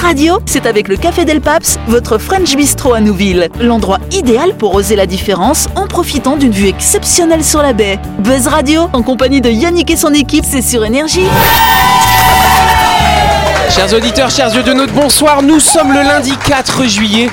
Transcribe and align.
Radio, 0.00 0.38
c'est 0.46 0.64
avec 0.66 0.88
le 0.88 0.96
Café 0.96 1.24
Del 1.26 1.40
Paps, 1.40 1.78
votre 1.86 2.16
French 2.16 2.56
Bistro 2.56 2.94
à 2.94 3.00
Nouville. 3.00 3.50
L'endroit 3.60 3.98
idéal 4.10 4.54
pour 4.56 4.74
oser 4.74 4.96
la 4.96 5.06
différence 5.06 5.68
en 5.76 5.86
profitant 5.86 6.36
d'une 6.36 6.52
vue 6.52 6.68
exceptionnelle 6.68 7.44
sur 7.44 7.60
la 7.62 7.74
baie. 7.74 7.98
Buzz 8.18 8.46
Radio, 8.46 8.88
en 8.94 9.02
compagnie 9.02 9.42
de 9.42 9.50
Yannick 9.50 9.90
et 9.90 9.96
son 9.96 10.14
équipe, 10.14 10.44
c'est 10.48 10.62
sur 10.62 10.84
Énergie. 10.84 11.26
Chers 13.68 13.92
auditeurs, 13.92 14.30
chers 14.30 14.54
yeux 14.54 14.62
de 14.62 14.72
notre 14.72 14.92
bonsoir, 14.94 15.42
nous 15.42 15.60
sommes 15.60 15.92
le 15.92 16.02
lundi 16.02 16.32
4 16.46 16.84
juillet. 16.86 17.28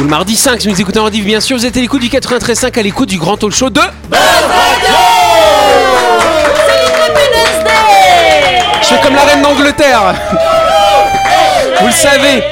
Ou 0.00 0.02
le 0.02 0.08
mardi 0.08 0.36
5, 0.36 0.60
si 0.60 0.68
vous 0.68 0.80
écoutez 0.80 0.98
en 0.98 1.04
rendez 1.04 1.20
bien 1.20 1.40
sûr, 1.40 1.56
vous 1.56 1.66
êtes 1.66 1.76
à 1.76 1.80
l'écoute 1.80 2.02
du 2.02 2.08
93.5, 2.08 2.78
à 2.78 2.82
l'écoute 2.82 3.08
du 3.08 3.18
grand 3.18 3.36
talk 3.36 3.52
show 3.52 3.70
de... 3.70 3.80
Je 8.82 8.86
fais 8.86 9.00
comme 9.02 9.14
la 9.14 9.22
reine 9.22 9.42
d'Angleterre 9.42 10.14
Vous 11.80 11.86
le 11.86 11.92
savez 11.92 12.42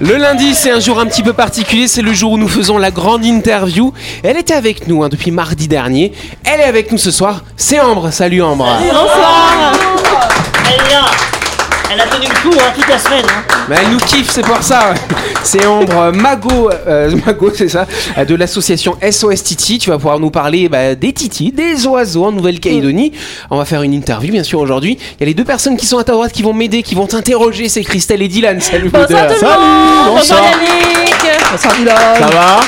le 0.00 0.16
lundi, 0.16 0.56
c'est 0.56 0.72
un 0.72 0.80
jour 0.80 0.98
un 0.98 1.06
petit 1.06 1.22
peu 1.22 1.32
particulier, 1.32 1.86
c'est 1.86 2.02
le 2.02 2.12
jour 2.12 2.32
où 2.32 2.38
nous 2.38 2.48
faisons 2.48 2.76
la 2.76 2.90
grande 2.90 3.24
interview. 3.24 3.92
Elle 4.24 4.36
était 4.36 4.54
avec 4.54 4.88
nous 4.88 5.04
hein, 5.04 5.08
depuis 5.08 5.30
mardi 5.30 5.68
dernier. 5.68 6.12
Elle 6.44 6.58
est 6.58 6.64
avec 6.64 6.90
nous 6.90 6.98
ce 6.98 7.12
soir. 7.12 7.44
C'est 7.56 7.78
Ambre. 7.78 8.10
Salut 8.10 8.42
Ambre. 8.42 8.66
Bonsoir 8.80 9.54
là 9.60 9.72
Elle 11.92 12.00
a 12.00 12.06
tenu 12.06 12.26
le 12.26 12.50
coup 12.50 12.56
hein, 12.58 12.72
toute 12.74 12.88
la 12.88 12.98
semaine. 12.98 13.24
Hein. 13.28 13.42
Mais 13.68 13.76
elle 13.82 13.90
nous 13.90 13.98
kiffe, 13.98 14.30
c'est 14.30 14.42
pour 14.44 14.62
ça. 14.62 14.90
ouais. 14.90 15.16
C'est 15.44 15.66
Ambre 15.66 16.12
Mago, 16.12 16.70
euh, 16.86 17.10
Mago 17.26 17.50
c'est 17.52 17.68
ça, 17.68 17.84
euh, 18.16 18.24
de 18.24 18.36
l'association 18.36 18.96
SOS 19.02 19.42
Titi. 19.42 19.78
Tu 19.78 19.90
vas 19.90 19.96
pouvoir 19.96 20.20
nous 20.20 20.30
parler 20.30 20.68
bah, 20.68 20.94
des 20.94 21.12
titis, 21.12 21.50
des 21.50 21.84
oiseaux 21.88 22.26
en 22.26 22.32
Nouvelle-Calédonie. 22.32 23.12
On 23.50 23.58
va 23.58 23.64
faire 23.64 23.82
une 23.82 23.92
interview, 23.92 24.30
bien 24.30 24.44
sûr, 24.44 24.60
aujourd'hui. 24.60 24.98
Il 25.18 25.20
y 25.20 25.22
a 25.24 25.26
les 25.26 25.34
deux 25.34 25.44
personnes 25.44 25.76
qui 25.76 25.84
sont 25.84 25.98
à 25.98 26.04
ta 26.04 26.12
droite 26.12 26.30
qui 26.32 26.44
vont 26.44 26.52
m'aider, 26.52 26.84
qui 26.84 26.94
vont 26.94 27.08
t'interroger. 27.08 27.68
C'est 27.68 27.82
Christelle 27.82 28.22
et 28.22 28.28
Dylan. 28.28 28.60
Salut. 28.60 28.88
Bonsoir 28.88 29.26
tout 29.26 29.34
le 29.34 29.48
monde 29.48 30.16
Bonsoir 30.16 30.40
Yannick 30.44 31.58
Ça 31.58 32.26
va? 32.26 32.60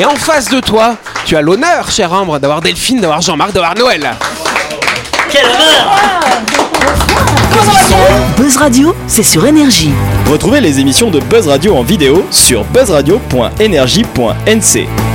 Et 0.00 0.04
en 0.06 0.16
face 0.16 0.48
de 0.48 0.60
toi, 0.60 0.96
tu 1.26 1.36
as 1.36 1.42
l'honneur, 1.42 1.90
chère 1.90 2.12
Ambre, 2.14 2.38
d'avoir 2.38 2.62
Delphine, 2.62 3.00
d'avoir 3.00 3.20
Jean-Marc, 3.20 3.52
d'avoir 3.52 3.74
Noël. 3.74 4.10
Quel 5.30 5.44
honneur 5.44 6.65
Buzz 8.36 8.56
Radio, 8.56 8.94
c'est 9.06 9.22
sur 9.22 9.46
Énergie. 9.46 9.92
Retrouvez 10.30 10.60
les 10.60 10.80
émissions 10.80 11.10
de 11.10 11.20
Buzz 11.20 11.46
Radio 11.48 11.76
en 11.76 11.82
vidéo 11.82 12.24
sur 12.30 12.64
buzzradio.energie.nc. 12.64 15.05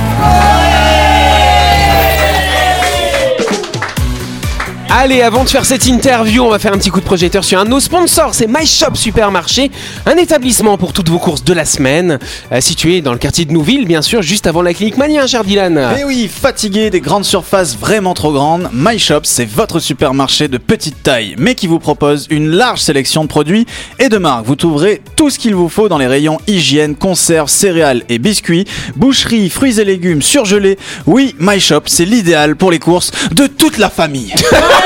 Allez, 4.94 5.22
avant 5.22 5.44
de 5.44 5.48
faire 5.48 5.64
cette 5.64 5.86
interview, 5.86 6.44
on 6.44 6.50
va 6.50 6.58
faire 6.58 6.74
un 6.74 6.76
petit 6.76 6.90
coup 6.90 7.00
de 7.00 7.06
projecteur 7.06 7.44
sur 7.44 7.58
un 7.58 7.64
de 7.64 7.70
nos 7.70 7.80
sponsors, 7.80 8.34
c'est 8.34 8.46
My 8.46 8.66
Shop 8.66 8.94
Supermarché, 8.94 9.70
un 10.04 10.18
établissement 10.18 10.76
pour 10.76 10.92
toutes 10.92 11.08
vos 11.08 11.18
courses 11.18 11.44
de 11.44 11.54
la 11.54 11.64
semaine, 11.64 12.18
euh, 12.52 12.60
situé 12.60 13.00
dans 13.00 13.12
le 13.12 13.18
quartier 13.18 13.46
de 13.46 13.52
Nouville, 13.52 13.86
bien 13.86 14.02
sûr, 14.02 14.20
juste 14.20 14.46
avant 14.46 14.60
la 14.60 14.74
clinique 14.74 14.98
Mania, 14.98 15.26
cher 15.26 15.44
Dylan. 15.44 15.92
Mais 15.96 16.04
oui, 16.04 16.28
fatigué 16.30 16.90
des 16.90 17.00
grandes 17.00 17.24
surfaces 17.24 17.74
vraiment 17.74 18.12
trop 18.12 18.32
grandes, 18.32 18.68
My 18.74 18.98
Shop, 18.98 19.20
c'est 19.22 19.46
votre 19.46 19.80
supermarché 19.80 20.48
de 20.48 20.58
petite 20.58 21.02
taille, 21.02 21.36
mais 21.38 21.54
qui 21.54 21.68
vous 21.68 21.78
propose 21.78 22.26
une 22.28 22.50
large 22.50 22.80
sélection 22.80 23.22
de 23.22 23.28
produits 23.28 23.66
et 23.98 24.10
de 24.10 24.18
marques. 24.18 24.44
Vous 24.44 24.56
trouverez 24.56 25.00
tout 25.16 25.30
ce 25.30 25.38
qu'il 25.38 25.54
vous 25.54 25.70
faut 25.70 25.88
dans 25.88 25.98
les 25.98 26.06
rayons 26.06 26.38
hygiène, 26.46 26.96
conserves, 26.96 27.48
céréales 27.48 28.02
et 28.10 28.18
biscuits, 28.18 28.66
boucherie, 28.96 29.48
fruits 29.48 29.80
et 29.80 29.84
légumes 29.86 30.20
surgelés. 30.20 30.78
Oui, 31.06 31.34
My 31.40 31.58
Shop, 31.60 31.84
c'est 31.86 32.04
l'idéal 32.04 32.56
pour 32.56 32.70
les 32.70 32.78
courses 32.78 33.10
de 33.32 33.46
toute 33.46 33.78
la 33.78 33.88
famille. 33.88 34.34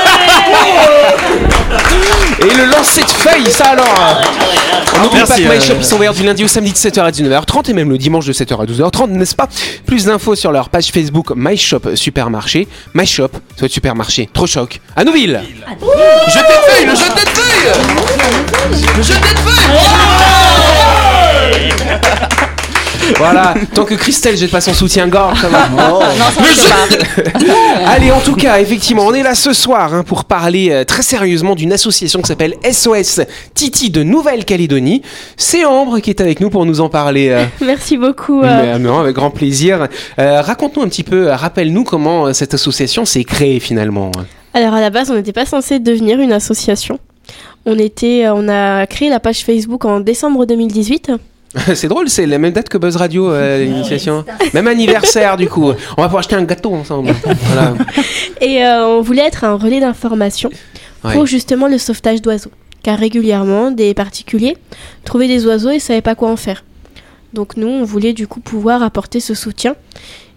Et 2.39 2.53
le 2.53 2.65
lancer 2.65 3.01
de 3.01 3.09
feuilles, 3.09 3.51
ça 3.51 3.69
alors. 3.69 4.21
On 4.95 5.03
n'oublie 5.03 5.19
pas 5.21 5.35
que 5.35 5.41
My 5.41 5.47
euh, 5.47 5.59
Shop, 5.61 5.73
ils 5.79 5.85
sont 5.85 5.95
ouverts 5.95 6.13
du 6.13 6.23
lundi 6.23 6.43
au 6.43 6.47
samedi 6.47 6.71
de 6.71 6.77
7h 6.77 7.01
à 7.01 7.11
19h30 7.11 7.69
et 7.69 7.73
même 7.73 7.89
le 7.89 7.97
dimanche 7.97 8.25
de 8.25 8.33
7h 8.33 8.61
à 8.61 8.65
12h30, 8.65 9.09
n'est-ce 9.09 9.35
pas? 9.35 9.47
Plus 9.85 10.05
d'infos 10.05 10.35
sur 10.35 10.51
leur 10.51 10.69
page 10.69 10.91
Facebook 10.91 11.31
My 11.35 11.57
Shop 11.57 11.81
Supermarché. 11.95 12.67
My 12.93 13.05
Shop, 13.05 13.29
ça 13.33 13.61
va 13.61 13.65
être 13.65 13.71
supermarché, 13.71 14.29
trop 14.31 14.47
choc. 14.47 14.79
À 14.95 15.03
Nouville! 15.03 15.41
Je 16.27 16.33
t'ai 16.33 16.39
de 16.39 16.43
feuilles, 16.69 16.85
le 16.85 16.95
jeu 16.95 17.09
de 17.09 17.19
feuilles 17.29 17.73
Le 18.97 19.03
jeu 19.03 19.13
de 19.13 19.19
feuilles 19.19 19.57
Voilà, 23.17 23.53
tant 23.73 23.85
que 23.85 23.93
Christelle 23.95 24.37
jette 24.37 24.51
pas 24.51 24.61
son 24.61 24.73
soutien-gorge, 24.73 25.41
ça 25.41 25.47
va. 25.49 25.67
Le 26.39 26.45
jeu- 26.45 27.51
Allez, 27.85 28.11
en 28.11 28.19
tout 28.19 28.35
cas, 28.35 28.59
effectivement, 28.59 29.05
on 29.05 29.13
est 29.13 29.23
là 29.23 29.35
ce 29.35 29.53
soir 29.53 29.93
hein, 29.93 30.03
pour 30.03 30.25
parler 30.25 30.69
euh, 30.71 30.83
très 30.83 31.01
sérieusement 31.03 31.55
d'une 31.55 31.73
association 31.73 32.21
qui 32.21 32.27
s'appelle 32.27 32.55
SOS 32.69 33.21
Titi 33.53 33.89
de 33.89 34.03
Nouvelle-Calédonie. 34.03 35.01
C'est 35.37 35.65
Ambre 35.65 35.99
qui 35.99 36.09
est 36.09 36.21
avec 36.21 36.39
nous 36.39 36.49
pour 36.49 36.65
nous 36.65 36.81
en 36.81 36.89
parler. 36.89 37.29
euh, 37.29 37.45
Merci 37.65 37.97
beaucoup. 37.97 38.41
euh, 38.41 38.73
mais, 38.73 38.79
non, 38.79 38.99
avec 38.99 39.15
grand 39.15 39.29
plaisir. 39.31 39.87
Euh, 40.19 40.41
Raconte-nous 40.41 40.83
un 40.83 40.87
petit 40.89 41.03
peu, 41.03 41.27
euh, 41.29 41.35
rappelle-nous 41.35 41.83
comment 41.83 42.27
euh, 42.27 42.33
cette 42.33 42.53
association 42.53 43.05
s'est 43.05 43.23
créée 43.23 43.59
finalement. 43.59 44.11
Alors 44.53 44.73
à 44.73 44.81
la 44.81 44.89
base, 44.89 45.09
on 45.11 45.15
n'était 45.15 45.33
pas 45.33 45.45
censé 45.45 45.79
devenir 45.79 46.19
une 46.19 46.31
association. 46.33 46.99
On 47.65 47.77
était, 47.77 48.25
on 48.29 48.47
a 48.49 48.85
créé 48.87 49.09
la 49.09 49.19
page 49.19 49.43
Facebook 49.43 49.83
en 49.85 49.99
décembre 49.99 50.45
2018. 50.45 51.11
c'est 51.75 51.87
drôle, 51.87 52.09
c'est 52.09 52.25
la 52.25 52.37
même 52.37 52.51
date 52.53 52.69
que 52.69 52.77
Buzz 52.77 52.95
Radio, 52.97 53.31
euh, 53.31 53.57
l'initiation. 53.63 54.25
Même 54.53 54.67
anniversaire 54.67 55.37
du 55.37 55.47
coup. 55.47 55.65
On 55.97 56.01
va 56.01 56.07
pouvoir 56.07 56.17
acheter 56.19 56.35
un 56.35 56.43
gâteau 56.43 56.73
ensemble. 56.73 57.13
Voilà. 57.23 57.73
Et 58.41 58.63
euh, 58.63 58.85
on 58.87 59.01
voulait 59.01 59.25
être 59.25 59.43
un 59.43 59.55
relais 59.55 59.79
d'information 59.79 60.49
Ouais. 61.03 61.13
pour 61.13 61.27
justement 61.27 61.67
le 61.67 61.77
sauvetage 61.77 62.21
d'oiseaux. 62.23 62.49
Car 62.81 62.97
régulièrement, 62.97 63.69
des 63.69 63.93
particuliers 63.93 64.57
trouvaient 65.05 65.27
des 65.27 65.45
oiseaux 65.45 65.69
et 65.69 65.75
ne 65.75 65.79
savaient 65.79 66.01
pas 66.01 66.15
quoi 66.15 66.31
en 66.31 66.35
faire. 66.35 66.63
Donc 67.33 67.55
nous, 67.55 67.67
on 67.67 67.83
voulait 67.83 68.13
du 68.13 68.25
coup 68.27 68.39
pouvoir 68.39 68.81
apporter 68.81 69.19
ce 69.19 69.35
soutien 69.35 69.75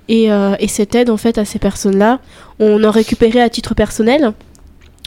et, 0.08 0.30
euh, 0.30 0.54
et 0.60 0.68
cette 0.68 0.94
aide 0.94 1.08
en 1.08 1.16
fait 1.16 1.38
à 1.38 1.46
ces 1.46 1.58
personnes-là. 1.58 2.20
On 2.58 2.84
en 2.84 2.90
récupérait 2.90 3.40
à 3.40 3.48
titre 3.48 3.74
personnel. 3.74 4.32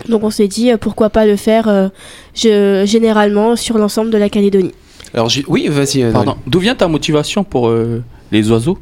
Donc 0.10 0.24
on 0.24 0.32
s'est 0.32 0.48
dit 0.48 0.72
euh, 0.72 0.78
pourquoi 0.78 1.12
pas 1.12 1.28
le 1.28 1.36
faire 1.36 1.92
je- 2.34 2.84
généralement 2.86 3.56
sur 3.56 3.78
l'ensemble 3.78 4.10
de 4.10 4.18
la 4.18 4.30
Calédonie. 4.30 4.74
Alors, 5.14 5.30
j'ai- 5.30 5.46
oui, 5.48 5.68
vas-y. 5.70 6.04
euh, 6.04 6.12
Pardon. 6.12 6.36
D'où 6.48 6.60
vient 6.60 6.76
ta 6.76 6.88
motivation 6.88 7.44
pour 7.44 7.68
euh, 7.70 8.04
les 8.32 8.50
oiseaux? 8.52 8.78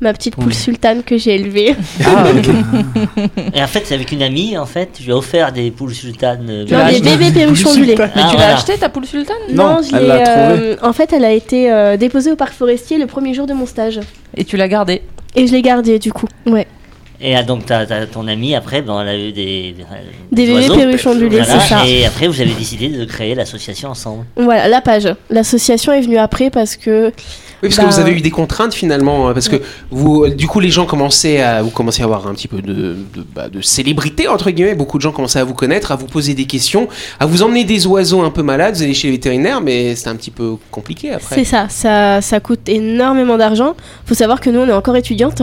Ma 0.00 0.12
petite 0.12 0.34
poule 0.34 0.52
sultane 0.52 1.04
que 1.04 1.16
j'ai 1.16 1.36
élevée. 1.36 1.76
Ah, 2.04 2.24
ok. 2.36 3.36
Et 3.54 3.62
en 3.62 3.66
fait, 3.68 3.82
c'est 3.84 3.94
avec 3.94 4.10
une 4.10 4.22
amie, 4.22 4.58
en 4.58 4.66
fait, 4.66 4.90
je 4.98 5.04
lui 5.04 5.10
ai 5.10 5.14
offert 5.14 5.52
des 5.52 5.70
poules 5.70 5.94
sultanes. 5.94 6.44
euh, 6.50 6.64
Non, 6.68 6.88
des 6.92 7.00
bébés 7.00 7.30
perruchons 7.30 7.72
du 7.74 7.84
lait. 7.84 7.94
Ah, 7.98 8.08
tu 8.08 8.18
l'as 8.18 8.28
voilà. 8.32 8.54
acheté 8.56 8.76
ta 8.76 8.88
poule 8.88 9.06
sultane? 9.06 9.36
Non, 9.54 9.78
je 9.80 9.94
elle 9.94 10.02
l'ai, 10.02 10.08
l'a 10.08 10.50
euh, 10.50 10.76
en 10.82 10.92
fait, 10.92 11.12
elle 11.12 11.24
a 11.24 11.30
été 11.32 11.70
euh, 11.72 11.96
déposée 11.96 12.32
au 12.32 12.36
parc 12.36 12.52
forestier 12.52 12.98
le 12.98 13.06
premier 13.06 13.32
jour 13.32 13.46
de 13.46 13.52
mon 13.54 13.64
stage. 13.64 14.00
Et 14.36 14.44
tu 14.44 14.56
l'as 14.56 14.66
gardée? 14.68 15.02
Et 15.36 15.46
je 15.46 15.52
l'ai 15.52 15.62
gardée 15.62 15.98
du 16.00 16.12
coup. 16.12 16.26
Ouais. 16.46 16.66
Et 17.24 17.36
ah, 17.36 17.44
donc, 17.44 17.66
t'as- 17.66 18.06
ton 18.06 18.26
amie, 18.26 18.56
après, 18.56 18.82
ben, 18.82 19.00
elle 19.00 19.08
a 19.08 19.16
eu 19.16 19.32
des. 19.32 19.76
Des 20.32 20.46
bébés 20.46 20.66
perruchons 20.74 21.14
du 21.14 21.28
lait, 21.28 21.44
c'est 21.44 21.60
ça. 21.60 21.86
Et 21.86 22.04
après, 22.04 22.26
vous 22.26 22.40
avez 22.40 22.52
décidé 22.52 22.88
de 22.88 23.04
créer 23.04 23.36
l'association 23.36 23.90
ensemble. 23.90 24.26
Voilà, 24.36 24.66
la 24.66 24.80
page. 24.80 25.08
L'association 25.30 25.92
est 25.92 26.00
venue 26.00 26.18
après 26.18 26.50
parce 26.50 26.76
que. 26.76 27.12
Oui, 27.62 27.68
parce 27.68 27.76
que 27.76 27.82
Bah, 27.82 27.90
vous 27.90 28.00
avez 28.00 28.12
eu 28.12 28.20
des 28.20 28.30
contraintes 28.30 28.74
finalement, 28.74 29.28
euh, 29.28 29.32
parce 29.32 29.48
que 29.48 29.56
vous, 29.90 30.28
du 30.28 30.46
coup, 30.48 30.58
les 30.58 30.70
gens 30.70 30.84
commençaient 30.84 31.40
à, 31.40 31.62
vous 31.62 31.70
commencez 31.70 32.02
à 32.02 32.06
avoir 32.06 32.26
un 32.26 32.34
petit 32.34 32.48
peu 32.48 32.60
de, 32.60 32.72
de, 32.72 32.96
bah, 33.34 33.48
de 33.48 33.60
célébrité 33.60 34.26
entre 34.28 34.50
guillemets. 34.50 34.74
Beaucoup 34.74 34.98
de 34.98 35.02
gens 35.02 35.12
commençaient 35.12 35.38
à 35.38 35.44
vous 35.44 35.54
connaître, 35.54 35.92
à 35.92 35.96
vous 35.96 36.06
poser 36.06 36.34
des 36.34 36.46
questions, 36.46 36.88
à 37.20 37.26
vous 37.26 37.42
emmener 37.42 37.64
des 37.64 37.86
oiseaux 37.86 38.22
un 38.22 38.30
peu 38.30 38.42
malades. 38.42 38.74
Vous 38.74 38.82
allez 38.82 38.94
chez 38.94 39.08
les 39.08 39.12
vétérinaires, 39.12 39.60
mais 39.60 39.94
c'était 39.94 40.10
un 40.10 40.16
petit 40.16 40.30
peu 40.32 40.56
compliqué 40.70 41.12
après. 41.12 41.36
C'est 41.36 41.44
ça, 41.44 41.66
ça, 41.68 42.20
ça 42.20 42.40
coûte 42.40 42.68
énormément 42.68 43.36
d'argent. 43.36 43.74
Faut 44.06 44.14
savoir 44.14 44.40
que 44.40 44.50
nous, 44.50 44.60
on 44.60 44.68
est 44.68 44.72
encore 44.72 44.96
étudiantes. 44.96 45.42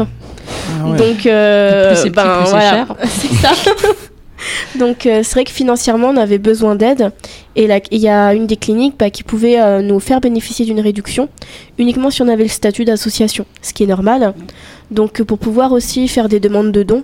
Donc, 0.97 1.25
euh, 1.25 1.93
Plus 1.93 2.01
c'est 2.03 2.09
ben, 2.09 2.23
plus 2.23 2.45
c'est 2.45 2.51
voilà. 2.51 2.69
cher. 2.71 2.95
c'est 3.05 3.35
ça. 3.35 3.51
Donc, 4.79 5.05
euh, 5.05 5.21
c'est 5.23 5.33
vrai 5.33 5.43
que 5.43 5.51
financièrement, 5.51 6.09
on 6.09 6.17
avait 6.17 6.37
besoin 6.37 6.75
d'aide. 6.75 7.11
Et 7.55 7.69
il 7.91 7.99
y 7.99 8.09
a 8.09 8.33
une 8.33 8.47
des 8.47 8.57
cliniques 8.57 8.95
bah, 8.97 9.09
qui 9.09 9.23
pouvait 9.23 9.59
euh, 9.59 9.81
nous 9.81 9.99
faire 9.99 10.21
bénéficier 10.21 10.65
d'une 10.65 10.79
réduction 10.79 11.29
uniquement 11.77 12.09
si 12.09 12.21
on 12.21 12.27
avait 12.27 12.43
le 12.43 12.49
statut 12.49 12.85
d'association, 12.85 13.45
ce 13.61 13.73
qui 13.73 13.83
est 13.83 13.87
normal. 13.87 14.33
Donc, 14.91 15.21
pour 15.23 15.37
pouvoir 15.37 15.71
aussi 15.71 16.07
faire 16.07 16.29
des 16.29 16.39
demandes 16.39 16.71
de 16.71 16.83
dons, 16.83 17.03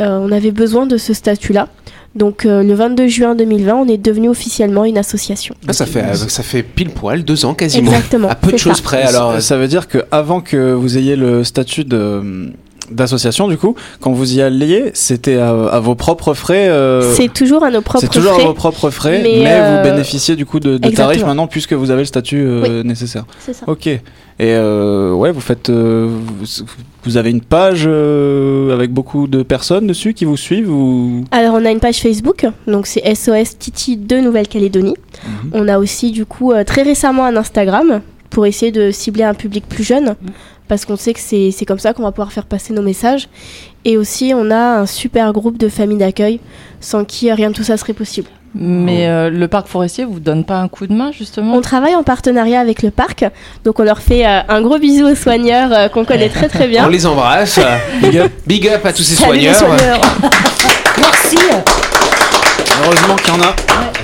euh, 0.00 0.18
on 0.20 0.30
avait 0.32 0.50
besoin 0.50 0.86
de 0.86 0.96
ce 0.96 1.14
statut-là. 1.14 1.68
Donc, 2.14 2.46
euh, 2.46 2.62
le 2.62 2.74
22 2.74 3.08
juin 3.08 3.34
2020, 3.34 3.74
on 3.74 3.88
est 3.88 3.98
devenu 3.98 4.28
officiellement 4.30 4.84
une 4.84 4.96
association. 4.96 5.54
Ah, 5.68 5.72
ça 5.72 5.84
fait, 5.84 6.02
euh, 6.02 6.14
ça 6.14 6.42
fait 6.42 6.62
pile 6.62 6.90
poil 6.90 7.22
deux 7.24 7.44
ans 7.44 7.54
quasiment. 7.54 7.90
Exactement, 7.90 8.28
À 8.28 8.34
peu 8.34 8.52
de 8.52 8.56
choses 8.56 8.80
près. 8.80 9.02
Alors, 9.02 9.34
ça, 9.34 9.40
ça 9.40 9.56
veut 9.58 9.68
dire 9.68 9.86
que 9.86 9.98
avant 10.10 10.40
que 10.40 10.72
vous 10.72 10.96
ayez 10.96 11.14
le 11.14 11.44
statut 11.44 11.84
de 11.84 12.52
d'association, 12.90 13.48
du 13.48 13.56
coup, 13.56 13.74
quand 14.00 14.12
vous 14.12 14.36
y 14.36 14.42
alliez, 14.42 14.90
c'était 14.94 15.36
à, 15.36 15.50
à 15.50 15.80
vos 15.80 15.94
propres 15.94 16.34
frais. 16.34 16.68
euh, 16.68 17.12
C'est 17.14 17.32
toujours 17.32 17.64
à 17.64 17.70
nos 17.70 17.80
propres 17.80 18.00
c'est 18.00 18.10
toujours 18.12 18.34
frais. 18.34 18.44
à 18.44 18.46
vos 18.46 18.54
propres 18.54 18.90
frais, 18.90 19.20
mais, 19.22 19.40
mais, 19.42 19.52
euh, 19.52 19.76
vous 19.82 19.88
bénéficiez 19.90 20.36
du 20.36 20.46
coup 20.46 20.60
de, 20.60 20.78
de 20.78 20.88
tarifs 20.90 21.24
maintenant 21.24 21.46
puisque 21.46 21.72
vous 21.72 21.90
avez 21.90 22.00
le 22.02 22.06
statut 22.06 22.42
euh, 22.44 22.82
nécessaire. 22.82 23.24
C'est 23.38 23.52
ça. 23.52 23.64
Ok. 23.68 23.86
Et 24.38 24.54
ouais, 24.58 25.32
vous 25.32 25.40
faites, 25.40 25.70
vous, 25.70 26.44
vous 27.04 27.16
avez 27.16 27.30
une 27.30 27.40
page 27.40 27.86
avec 27.86 28.92
beaucoup 28.92 29.26
de 29.26 29.42
personnes 29.42 29.86
dessus 29.86 30.12
qui 30.12 30.24
vous 30.26 30.36
suivent 30.36 30.70
ou? 30.70 31.24
Alors 31.30 31.54
on 31.54 31.64
a 31.64 31.70
une 31.70 31.80
page 31.80 31.96
Facebook, 32.02 32.46
donc 32.66 32.86
c'est 32.86 33.02
SOS 33.14 33.56
Titi 33.58 33.96
de 33.96 34.18
Nouvelle-Calédonie. 34.18 34.94
Mhm. 35.24 35.50
On 35.54 35.68
a 35.68 35.78
aussi 35.78 36.10
du 36.10 36.26
coup 36.26 36.52
très 36.66 36.82
récemment 36.82 37.24
un 37.24 37.36
Instagram 37.36 38.00
pour 38.28 38.44
essayer 38.44 38.72
de 38.72 38.90
cibler 38.90 39.24
un 39.24 39.32
public 39.32 39.64
plus 39.66 39.84
jeune, 39.84 40.16
parce 40.68 40.84
qu'on 40.84 40.96
sait 40.96 41.12
que 41.12 41.20
c'est 41.20 41.50
c'est 41.50 41.64
comme 41.64 41.78
ça 41.78 41.92
qu'on 41.92 42.02
va 42.02 42.12
pouvoir 42.12 42.32
faire 42.32 42.46
passer 42.46 42.72
nos 42.72 42.82
messages. 42.82 43.28
Et 43.84 43.96
aussi 43.96 44.32
on 44.34 44.50
a 44.50 44.78
un 44.80 44.86
super 44.86 45.32
groupe 45.32 45.58
de 45.58 45.68
familles 45.68 45.98
d'accueil, 45.98 46.40
sans 46.80 47.04
qui 47.04 47.30
rien 47.32 47.50
de 47.50 47.54
tout 47.54 47.64
ça 47.64 47.76
serait 47.76 47.92
possible. 47.92 48.28
Mais 48.58 49.06
euh, 49.06 49.28
le 49.28 49.48
parc 49.48 49.66
forestier 49.66 50.06
vous 50.06 50.18
donne 50.18 50.42
pas 50.44 50.56
un 50.56 50.68
coup 50.68 50.86
de 50.86 50.94
main 50.94 51.12
justement? 51.12 51.54
On 51.54 51.60
travaille 51.60 51.94
en 51.94 52.02
partenariat 52.02 52.58
avec 52.58 52.82
le 52.82 52.90
parc, 52.90 53.24
donc 53.64 53.78
on 53.78 53.82
leur 53.82 53.98
fait 54.00 54.26
euh, 54.26 54.40
un 54.48 54.62
gros 54.62 54.78
bisou 54.78 55.06
aux 55.06 55.14
soigneurs 55.14 55.70
euh, 55.72 55.88
qu'on 55.88 56.06
connaît 56.06 56.30
très 56.30 56.48
très 56.48 56.66
bien. 56.66 56.84
On 56.86 56.88
les 56.88 57.04
embrasse. 57.06 57.60
Big 58.00 58.16
up. 58.16 58.32
Big 58.46 58.66
up 58.68 58.86
à 58.86 58.92
tous 58.94 59.02
ces 59.02 59.14
Salut 59.14 59.38
les 59.40 59.52
soigneurs. 59.52 59.76
soigneurs. 59.78 60.00
Merci. 60.98 61.38
Heureusement 62.82 63.16
qu'il 63.16 63.34
y 63.34 63.36
en 63.36 63.42
a. 63.42 63.95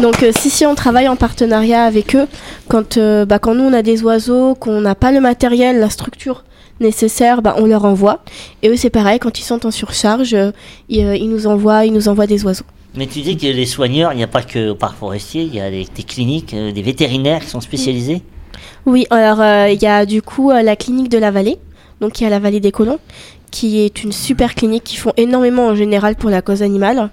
Donc 0.00 0.22
euh, 0.22 0.32
si 0.36 0.50
si 0.50 0.66
on 0.66 0.74
travaille 0.74 1.08
en 1.08 1.16
partenariat 1.16 1.84
avec 1.84 2.16
eux, 2.16 2.26
quand, 2.68 2.96
euh, 2.96 3.24
bah, 3.24 3.38
quand 3.38 3.54
nous 3.54 3.64
on 3.64 3.72
a 3.72 3.82
des 3.82 4.02
oiseaux, 4.02 4.54
qu'on 4.54 4.80
n'a 4.80 4.94
pas 4.94 5.12
le 5.12 5.20
matériel, 5.20 5.78
la 5.78 5.90
structure 5.90 6.44
nécessaire, 6.80 7.42
bah, 7.42 7.54
on 7.58 7.66
leur 7.66 7.84
envoie. 7.84 8.20
Et 8.62 8.68
eux 8.68 8.76
c'est 8.76 8.90
pareil, 8.90 9.18
quand 9.18 9.38
ils 9.38 9.44
sont 9.44 9.64
en 9.66 9.70
surcharge, 9.70 10.34
euh, 10.34 10.50
ils, 10.88 11.04
euh, 11.04 11.16
ils 11.16 11.28
nous 11.28 11.46
envoient, 11.46 11.84
ils 11.84 11.92
nous 11.92 12.08
envoient 12.08 12.26
des 12.26 12.44
oiseaux. 12.44 12.64
Mais 12.94 13.06
tu 13.06 13.20
dis 13.20 13.36
que 13.36 13.46
les 13.46 13.66
soigneurs, 13.66 14.12
il 14.12 14.16
n'y 14.16 14.22
a 14.22 14.28
pas 14.28 14.42
que 14.42 14.70
au 14.70 14.74
parc 14.74 14.96
forestier, 14.96 15.42
il 15.42 15.54
y 15.54 15.60
a 15.60 15.70
des, 15.70 15.86
des 15.94 16.02
cliniques, 16.02 16.52
euh, 16.52 16.72
des 16.72 16.82
vétérinaires 16.82 17.40
qui 17.40 17.48
sont 17.48 17.60
spécialisés. 17.60 18.22
Oui, 18.84 19.06
alors 19.10 19.40
euh, 19.40 19.70
il 19.70 19.80
y 19.80 19.86
a 19.86 20.04
du 20.04 20.20
coup 20.20 20.50
euh, 20.50 20.62
la 20.62 20.76
clinique 20.76 21.08
de 21.08 21.18
la 21.18 21.30
vallée, 21.30 21.58
donc 22.00 22.20
il 22.20 22.24
y 22.24 22.26
a 22.26 22.30
la 22.30 22.38
vallée 22.38 22.60
des 22.60 22.72
colons, 22.72 22.98
qui 23.52 23.78
est 23.80 24.02
une 24.02 24.10
super 24.10 24.56
clinique 24.56 24.82
qui 24.82 24.96
font 24.96 25.12
énormément 25.16 25.66
en 25.68 25.76
général 25.76 26.16
pour 26.16 26.28
la 26.30 26.42
cause 26.42 26.62
animale. 26.62 27.10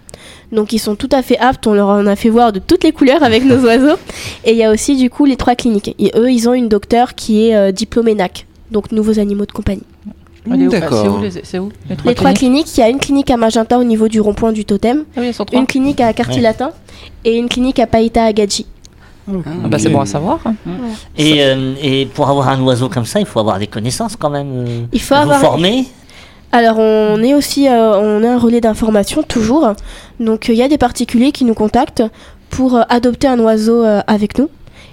Donc 0.51 0.73
ils 0.73 0.79
sont 0.79 0.95
tout 0.95 1.09
à 1.11 1.21
fait 1.21 1.37
aptes, 1.37 1.67
on 1.67 1.73
leur 1.75 1.89
en 1.89 2.07
a 2.07 2.15
fait 2.15 2.29
voir 2.29 2.51
de 2.51 2.57
toutes 2.59 2.83
les 2.83 2.91
couleurs 2.91 3.21
avec 3.21 3.45
nos 3.45 3.59
oiseaux. 3.65 3.97
Et 4.45 4.51
il 4.53 4.57
y 4.57 4.63
a 4.63 4.71
aussi 4.71 4.95
du 4.97 5.11
coup 5.11 5.25
les 5.25 5.35
trois 5.35 5.53
cliniques. 5.55 5.93
Et 5.99 6.11
eux, 6.15 6.31
ils 6.31 6.49
ont 6.49 6.53
une 6.53 6.67
docteure 6.69 7.13
qui 7.13 7.45
est 7.47 7.55
euh, 7.55 7.71
diplômée 7.71 8.15
NAC, 8.15 8.47
donc 8.71 8.91
nouveaux 8.91 9.19
animaux 9.19 9.45
de 9.45 9.51
compagnie. 9.51 9.83
Elle 10.51 10.63
est 10.63 10.67
où 10.67 10.71
D'accord. 10.71 11.01
C'est 11.03 11.09
où, 11.09 11.21
les- 11.21 11.43
c'est 11.43 11.59
où 11.59 11.69
les 11.89 11.95
trois 11.95 12.11
Les 12.11 12.15
trois 12.15 12.33
cliniques 12.33 12.75
il 12.75 12.79
y 12.79 12.83
a 12.83 12.89
une 12.89 12.97
clinique 12.99 13.29
à 13.29 13.37
Magenta 13.37 13.77
au 13.77 13.83
niveau 13.83 14.07
du 14.07 14.19
rond-point 14.19 14.51
du 14.53 14.65
totem, 14.65 15.03
Ah 15.15 15.19
oui, 15.21 15.31
une 15.53 15.67
clinique 15.67 16.01
à 16.01 16.11
Cartier-Latin 16.13 16.71
et 17.25 17.37
une 17.37 17.49
clinique 17.49 17.77
à 17.77 17.85
Païta 17.85 18.23
à 18.23 18.33
Gadji. 18.33 18.65
Ah 19.31 19.67
bah, 19.67 19.77
c'est 19.77 19.89
bon 19.89 19.99
à 20.01 20.07
savoir. 20.07 20.39
hein. 20.45 20.55
Et, 21.15 21.43
euh, 21.43 21.75
et 21.83 22.07
pour 22.07 22.27
avoir 22.29 22.49
un 22.49 22.59
oiseau 22.63 22.89
comme 22.89 23.05
ça, 23.05 23.19
il 23.19 23.27
faut 23.27 23.39
avoir 23.39 23.59
des 23.59 23.67
connaissances 23.67 24.15
quand 24.15 24.31
même. 24.31 24.47
euh, 24.51 24.65
Il 24.91 24.99
faut 25.01 25.13
vous 25.13 25.21
avoir- 25.21 25.39
former. 25.39 25.85
Alors 26.51 26.79
on 26.79 27.21
est 27.21 27.33
aussi 27.33 27.67
euh, 27.67 27.95
on 27.97 28.23
est 28.23 28.27
un 28.27 28.39
relais 28.39 28.61
d'information 28.61 29.23
toujours. 29.23 29.73
Donc 30.19 30.49
euh, 30.49 30.53
il 30.53 30.57
y 30.57 30.63
a 30.63 30.67
des 30.67 30.77
particuliers 30.77 31.31
qui 31.31 31.45
nous 31.45 31.53
contactent 31.53 32.03
pour 32.49 32.75
euh, 32.75 32.81
adopter 32.89 33.27
un 33.27 33.39
oiseau 33.39 33.83
euh, 33.83 34.01
avec 34.07 34.37
nous 34.37 34.49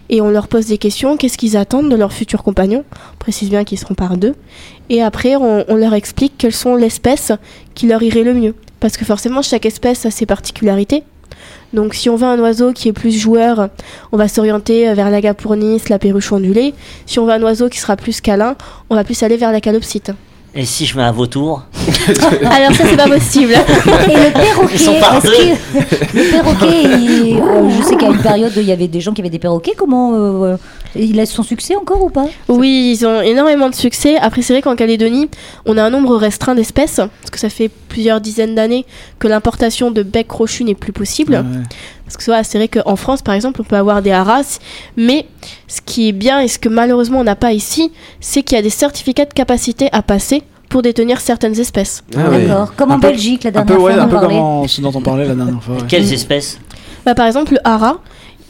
et 0.08 0.20
on 0.20 0.31
leur 0.31 0.47
pose 0.47 0.67
des 0.67 0.79
questions, 0.79 1.17
qu'est-ce 1.17 1.37
qu'ils 1.37 1.56
attendent 1.56 1.91
de 1.91 1.97
leur 1.97 2.12
futur 2.12 2.43
compagnon 2.43 2.85
On 3.14 3.19
précise 3.19 3.50
bien 3.50 3.64
qu'ils 3.64 3.79
seront 3.79 3.94
par 3.94 4.17
deux 4.17 4.35
et 4.88 5.03
après 5.03 5.37
on, 5.37 5.75
leur 5.75 5.94
explique 5.94 6.35
quelles 6.38 6.53
sont 6.53 6.76
l'espèce 6.76 7.32
qui 7.75 7.87
leur 7.88 8.03
irait 8.03 8.23
le 8.23 8.35
mieux 8.35 8.55
parce 8.79 8.97
que 8.97 9.05
forcément 9.05 9.43
chaque 9.43 9.67
espèce 9.67 10.06
a 10.06 10.11
ses 10.11 10.26
particularités. 10.26 11.03
Donc 11.73 11.94
si 11.94 12.08
on 12.08 12.17
veut 12.17 12.26
un 12.26 12.38
oiseau 12.38 12.73
qui 12.73 12.88
est 12.88 12.93
plus 12.93 13.11
joueur, 13.11 13.69
on 14.12 14.17
va 14.17 14.29
s'orienter 14.29 14.88
euh, 14.88 14.94
vers 14.94 15.11
l'agapournis, 15.11 15.82
la 15.88 15.99
perruche 15.99 16.31
ondulée. 16.31 16.75
Si 17.06 17.19
on 17.19 17.26
veut 17.26 17.32
un 17.32 17.43
oiseau 17.43 17.69
qui 17.69 17.79
sera 17.79 17.97
plus 17.97 18.20
câlin, 18.20 18.55
on 18.91 18.94
va 18.94 19.03
plus 19.03 19.23
aller 19.23 19.37
vers 19.37 19.50
la 19.50 19.61
calopsite. 19.61 20.12
Et 20.58 20.64
si 20.64 20.87
je 20.87 20.97
mets 20.97 21.03
un 21.03 21.12
vautour? 21.12 21.62
Alors 22.50 22.73
ça 22.75 22.85
c'est 22.88 22.97
pas 22.97 23.08
possible. 23.08 23.53
Et 24.08 24.14
le 24.17 24.32
perroquet, 24.32 24.73
Ils 24.75 24.79
sont 24.81 24.94
par 24.99 25.17
est-ce 25.17 25.26
deux. 25.26 25.32
que 26.12 26.17
le 26.17 26.31
perroquet, 26.31 26.82
il- 26.99 27.38
euh, 27.38 27.69
je 27.79 27.82
sais 27.87 27.97
qu'à 27.97 28.06
une 28.06 28.19
période 28.23 28.53
il 28.56 28.62
y 28.62 28.73
avait 28.73 28.88
des 28.88 29.00
gens 29.03 29.12
qui 29.12 29.20
avaient 29.20 29.29
des 29.31 29.38
perroquets. 29.38 29.75
Comment 29.76 30.12
euh, 30.14 30.56
il 30.94 31.20
a 31.20 31.26
son 31.26 31.43
succès 31.43 31.76
encore 31.76 32.03
ou 32.03 32.08
pas? 32.08 32.25
Oui, 32.49 32.97
ils 32.99 33.06
ont 33.06 33.20
énormément 33.20 33.69
de 33.69 33.75
succès. 33.75 34.17
Après, 34.17 34.41
c'est 34.41 34.55
vrai 34.55 34.62
qu'en 34.62 34.76
Calédonie, 34.76 35.29
on 35.67 35.76
a 35.76 35.82
un 35.85 35.91
nombre 35.91 36.17
restreint 36.17 36.55
d'espèces, 36.55 36.97
parce 36.97 37.31
que 37.31 37.38
ça 37.38 37.50
fait 37.50 37.70
plusieurs 37.88 38.23
dizaines 38.23 38.55
d'années 38.55 38.87
que 39.19 39.29
l'importation 39.29 39.91
de 39.91 40.03
becs 40.03 40.29
crochus 40.29 40.64
n'est 40.64 40.75
plus 40.75 40.93
possible. 40.93 41.35
Ouais. 41.35 41.62
Parce 42.06 42.17
que 42.17 42.23
ça, 42.23 42.43
c'est 42.44 42.56
vrai 42.58 42.69
qu'en 42.69 42.97
France, 42.97 43.20
par 43.20 43.35
exemple, 43.35 43.61
on 43.61 43.64
peut 43.64 43.76
avoir 43.76 44.00
des 44.00 44.12
haras, 44.12 44.58
mais 44.97 45.26
ce 45.69 45.81
qui 45.85 46.08
est 46.08 46.12
bien 46.12 46.41
et 46.41 46.49
ce 46.49 46.58
que 46.58 46.69
malheureusement 46.69 47.19
on 47.20 47.25
n'a 47.25 47.35
pas 47.37 47.53
ici, 47.53 47.91
c'est 48.20 48.43
qu'il 48.43 48.56
y 48.56 48.58
a 48.58 48.62
des 48.62 48.70
certificats 48.70 49.25
de 49.25 49.32
capacité 49.35 49.88
à 49.93 50.03
passer 50.03 50.43
pour 50.69 50.82
détenir 50.82 51.20
certaines 51.20 51.58
espèces. 51.58 52.05
Ah 52.17 52.31
ouais. 52.31 52.47
D'accord. 52.47 52.75
Comme 52.76 52.93
Un 52.93 52.94
en 52.97 53.00
peu- 53.00 53.08
Belgique 53.08 53.43
la 53.44 53.50
Un 53.50 53.53
dernière 53.53 53.76
peu, 53.76 53.82
ouais, 53.82 53.93
fois. 53.94 54.00
on 54.03 54.05
un 54.05 54.06
en 54.06 54.08
peu 54.08 54.19
comme 54.61 54.69
ce 54.69 54.81
dont 54.81 54.93
on 54.94 55.00
parlait 55.00 55.26
la 55.26 55.35
dernière 55.35 55.62
fois. 55.62 55.75
ouais. 55.76 55.82
Quelles 55.88 56.12
espèces 56.12 56.58
Bah, 57.05 57.14
par 57.17 57.26
exemple, 57.26 57.55
le 57.55 57.58
hara, 57.64 57.99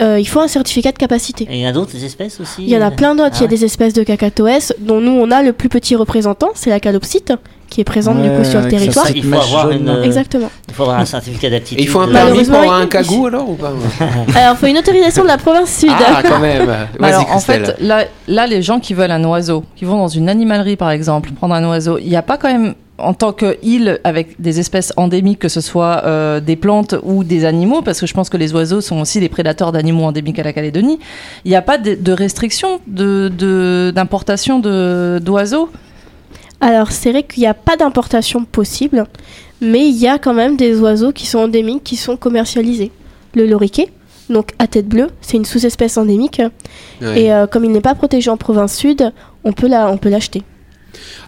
euh, 0.03 0.19
il 0.19 0.27
faut 0.27 0.39
un 0.39 0.47
certificat 0.47 0.91
de 0.91 0.97
capacité. 0.97 1.47
Et 1.49 1.55
il 1.57 1.61
y 1.61 1.65
en 1.65 1.69
a 1.69 1.73
d'autres 1.73 2.03
espèces 2.03 2.39
aussi 2.39 2.61
Il 2.63 2.69
y 2.69 2.77
en 2.77 2.81
a 2.81 2.91
plein 2.91 3.15
d'autres. 3.15 3.29
Ah 3.33 3.37
il 3.37 3.41
y 3.41 3.43
a 3.45 3.47
ouais. 3.49 3.55
des 3.57 3.65
espèces 3.65 3.93
de 3.93 4.03
cacatoès 4.03 4.73
dont 4.79 5.01
nous 5.01 5.11
on 5.11 5.31
a 5.31 5.41
le 5.41 5.53
plus 5.53 5.69
petit 5.69 5.95
représentant, 5.95 6.49
c'est 6.53 6.69
la 6.69 6.79
calopsite, 6.79 7.33
qui 7.77 7.81
est 7.81 7.83
présente 7.83 8.23
du 8.23 8.29
coup 8.31 8.43
sur 8.43 8.59
le 8.59 8.69
territoire. 8.69 9.05
petite 9.05 9.23
Il 9.23 9.31
faut 9.31 9.39
avoir 9.39 9.69
une-. 9.69 10.01
Exactement. 10.03 10.49
Il 10.67 10.73
faut 10.73 10.81
avoir 10.81 10.97
un 10.97 11.05
certificat 11.05 11.51
d'aptitude. 11.51 11.79
il 11.79 11.87
faut 11.87 11.99
un 11.99 12.09
euh, 12.09 12.11
permis 12.11 12.43
pour 12.43 12.73
un 12.73 12.81
il- 12.81 12.89
cagou 12.89 13.27
alors 13.27 13.47
ou 13.47 13.53
pas 13.53 13.71
Alors, 14.35 14.55
il 14.55 14.57
faut 14.57 14.65
une 14.65 14.79
autorisation 14.79 15.21
de 15.21 15.27
la 15.27 15.37
province 15.37 15.77
sud. 15.77 15.91
Ah, 15.91 16.23
quand 16.27 16.39
même. 16.39 16.67
Alors, 17.03 17.27
en 17.31 17.39
fait, 17.39 17.75
là, 17.79 18.05
là, 18.27 18.47
les 18.47 18.63
gens 18.63 18.79
qui 18.79 18.95
veulent 18.95 19.11
un 19.11 19.23
oiseau, 19.25 19.63
qui 19.75 19.85
vont 19.85 19.95
dans 19.99 20.07
une 20.07 20.27
animalerie 20.27 20.75
par 20.75 20.89
exemple, 20.89 21.29
prendre 21.33 21.53
un 21.53 21.63
oiseau, 21.69 21.99
il 21.99 22.09
n'y 22.09 22.15
a 22.15 22.23
pas 22.23 22.37
quand 22.37 22.47
même, 22.51 22.73
en 22.97 23.13
tant 23.13 23.31
qu'île 23.31 23.99
avec 24.03 24.41
des 24.41 24.59
espèces 24.59 24.91
endémiques, 24.97 25.37
que 25.37 25.49
ce 25.49 25.61
soit 25.61 26.01
euh, 26.05 26.39
des 26.39 26.55
plantes 26.55 26.95
ou 27.03 27.23
des 27.23 27.45
animaux, 27.45 27.83
parce 27.83 27.99
que 27.99 28.07
je 28.07 28.13
pense 28.15 28.27
que 28.31 28.37
les 28.37 28.55
oiseaux 28.55 28.81
sont 28.81 28.99
aussi 28.99 29.19
des 29.19 29.29
prédateurs 29.29 29.71
d'animaux 29.71 30.05
endémiques 30.05 30.39
à 30.39 30.43
la 30.43 30.51
Calédonie, 30.51 30.97
il 31.45 31.49
n'y 31.51 31.55
a 31.55 31.61
pas 31.61 31.77
de, 31.77 31.93
de 31.93 32.11
restriction 32.11 32.79
de- 32.87 33.91
d'importation 33.93 34.57
de, 34.57 35.19
d'oiseaux? 35.23 35.69
Alors, 36.59 36.91
c'est 36.91 37.11
vrai 37.11 37.23
qu'il 37.23 37.41
n'y 37.41 37.47
a 37.47 37.53
pas 37.53 37.75
d'importation 37.77 38.43
possible, 38.43 39.05
mais 39.61 39.87
il 39.87 39.95
y 39.95 40.07
a 40.07 40.17
quand 40.17 40.33
même 40.33 40.57
des 40.57 40.79
oiseaux 40.79 41.11
qui 41.11 41.25
sont 41.25 41.39
endémiques, 41.39 41.83
qui 41.83 41.95
sont 41.95 42.17
commercialisés. 42.17 42.91
Le 43.35 43.45
loriquet, 43.45 43.89
donc 44.29 44.51
à 44.57 44.65
tête 44.67 44.87
bleue, 44.87 45.07
c'est 45.21 45.37
une 45.37 45.45
sous-espèce 45.45 45.97
endémique, 45.97 46.41
Ouais. 47.01 47.21
et 47.23 47.33
euh, 47.33 47.45
comme 47.45 47.63
il 47.65 47.71
n'est 47.71 47.81
pas 47.81 47.93
protégé 47.95 48.29
en 48.31 48.37
province 48.37 48.75
sud, 48.75 49.13
on 49.43 49.53
peut 49.53 49.67
la- 49.67 49.91
on 49.91 49.97
peut 49.97 50.09
l'acheter. 50.09 50.41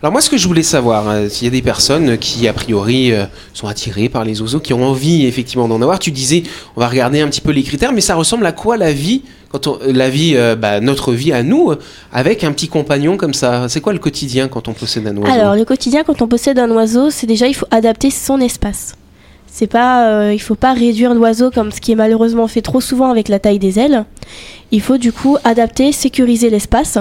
Alors 0.01 0.11
moi, 0.11 0.21
ce 0.21 0.31
que 0.31 0.37
je 0.37 0.47
voulais 0.47 0.63
savoir, 0.63 1.07
euh, 1.07 1.29
s'il 1.29 1.45
y 1.45 1.47
a 1.47 1.51
des 1.51 1.61
personnes 1.61 2.17
qui, 2.17 2.47
a 2.47 2.53
priori, 2.53 3.11
euh, 3.11 3.25
sont 3.53 3.67
attirées 3.67 4.09
par 4.09 4.25
les 4.25 4.41
oiseaux, 4.41 4.59
qui 4.59 4.73
ont 4.73 4.83
envie 4.83 5.27
effectivement 5.27 5.67
d'en 5.67 5.79
avoir, 5.81 5.99
tu 5.99 6.09
disais, 6.09 6.41
on 6.75 6.79
va 6.79 6.87
regarder 6.87 7.21
un 7.21 7.27
petit 7.27 7.41
peu 7.41 7.51
les 7.51 7.61
critères, 7.61 7.93
mais 7.93 8.01
ça 8.01 8.15
ressemble 8.15 8.45
à 8.47 8.51
quoi 8.51 8.77
la 8.77 8.91
vie, 8.93 9.21
quand 9.49 9.67
on, 9.67 9.79
la 9.87 10.09
vie, 10.09 10.33
euh, 10.35 10.55
bah, 10.55 10.79
notre 10.79 11.13
vie 11.13 11.33
à 11.33 11.43
nous, 11.43 11.71
euh, 11.71 11.79
avec 12.13 12.43
un 12.43 12.51
petit 12.51 12.67
compagnon 12.67 13.17
comme 13.17 13.33
ça 13.33 13.67
C'est 13.67 13.81
quoi 13.81 13.93
le 13.93 13.99
quotidien 13.99 14.47
quand 14.47 14.67
on 14.67 14.73
possède 14.73 15.07
un 15.07 15.17
oiseau? 15.17 15.31
Alors, 15.31 15.55
le 15.55 15.65
quotidien, 15.65 16.03
quand 16.03 16.21
on 16.21 16.27
possède 16.27 16.59
un 16.59 16.69
oiseau, 16.71 17.09
c'est 17.09 17.27
déjà, 17.27 17.47
il 17.47 17.55
faut 17.55 17.65
adapter 17.71 18.11
son 18.11 18.39
espace. 18.39 18.95
C'est 19.47 19.67
pas, 19.67 20.11
euh, 20.11 20.33
il 20.33 20.39
faut 20.39 20.55
pas 20.55 20.73
réduire 20.73 21.15
l'oiseau 21.15 21.49
comme 21.49 21.71
ce 21.71 21.81
qui 21.81 21.91
est 21.91 21.95
malheureusement 21.95 22.47
fait 22.47 22.61
trop 22.61 22.79
souvent 22.81 23.09
avec 23.09 23.27
la 23.27 23.39
taille 23.39 23.57
des 23.57 23.79
ailes. 23.79 24.05
Il 24.71 24.81
faut 24.81 24.97
du 24.97 25.11
coup 25.11 25.37
adapter, 25.43 25.91
sécuriser 25.91 26.51
l'espace, 26.51 26.99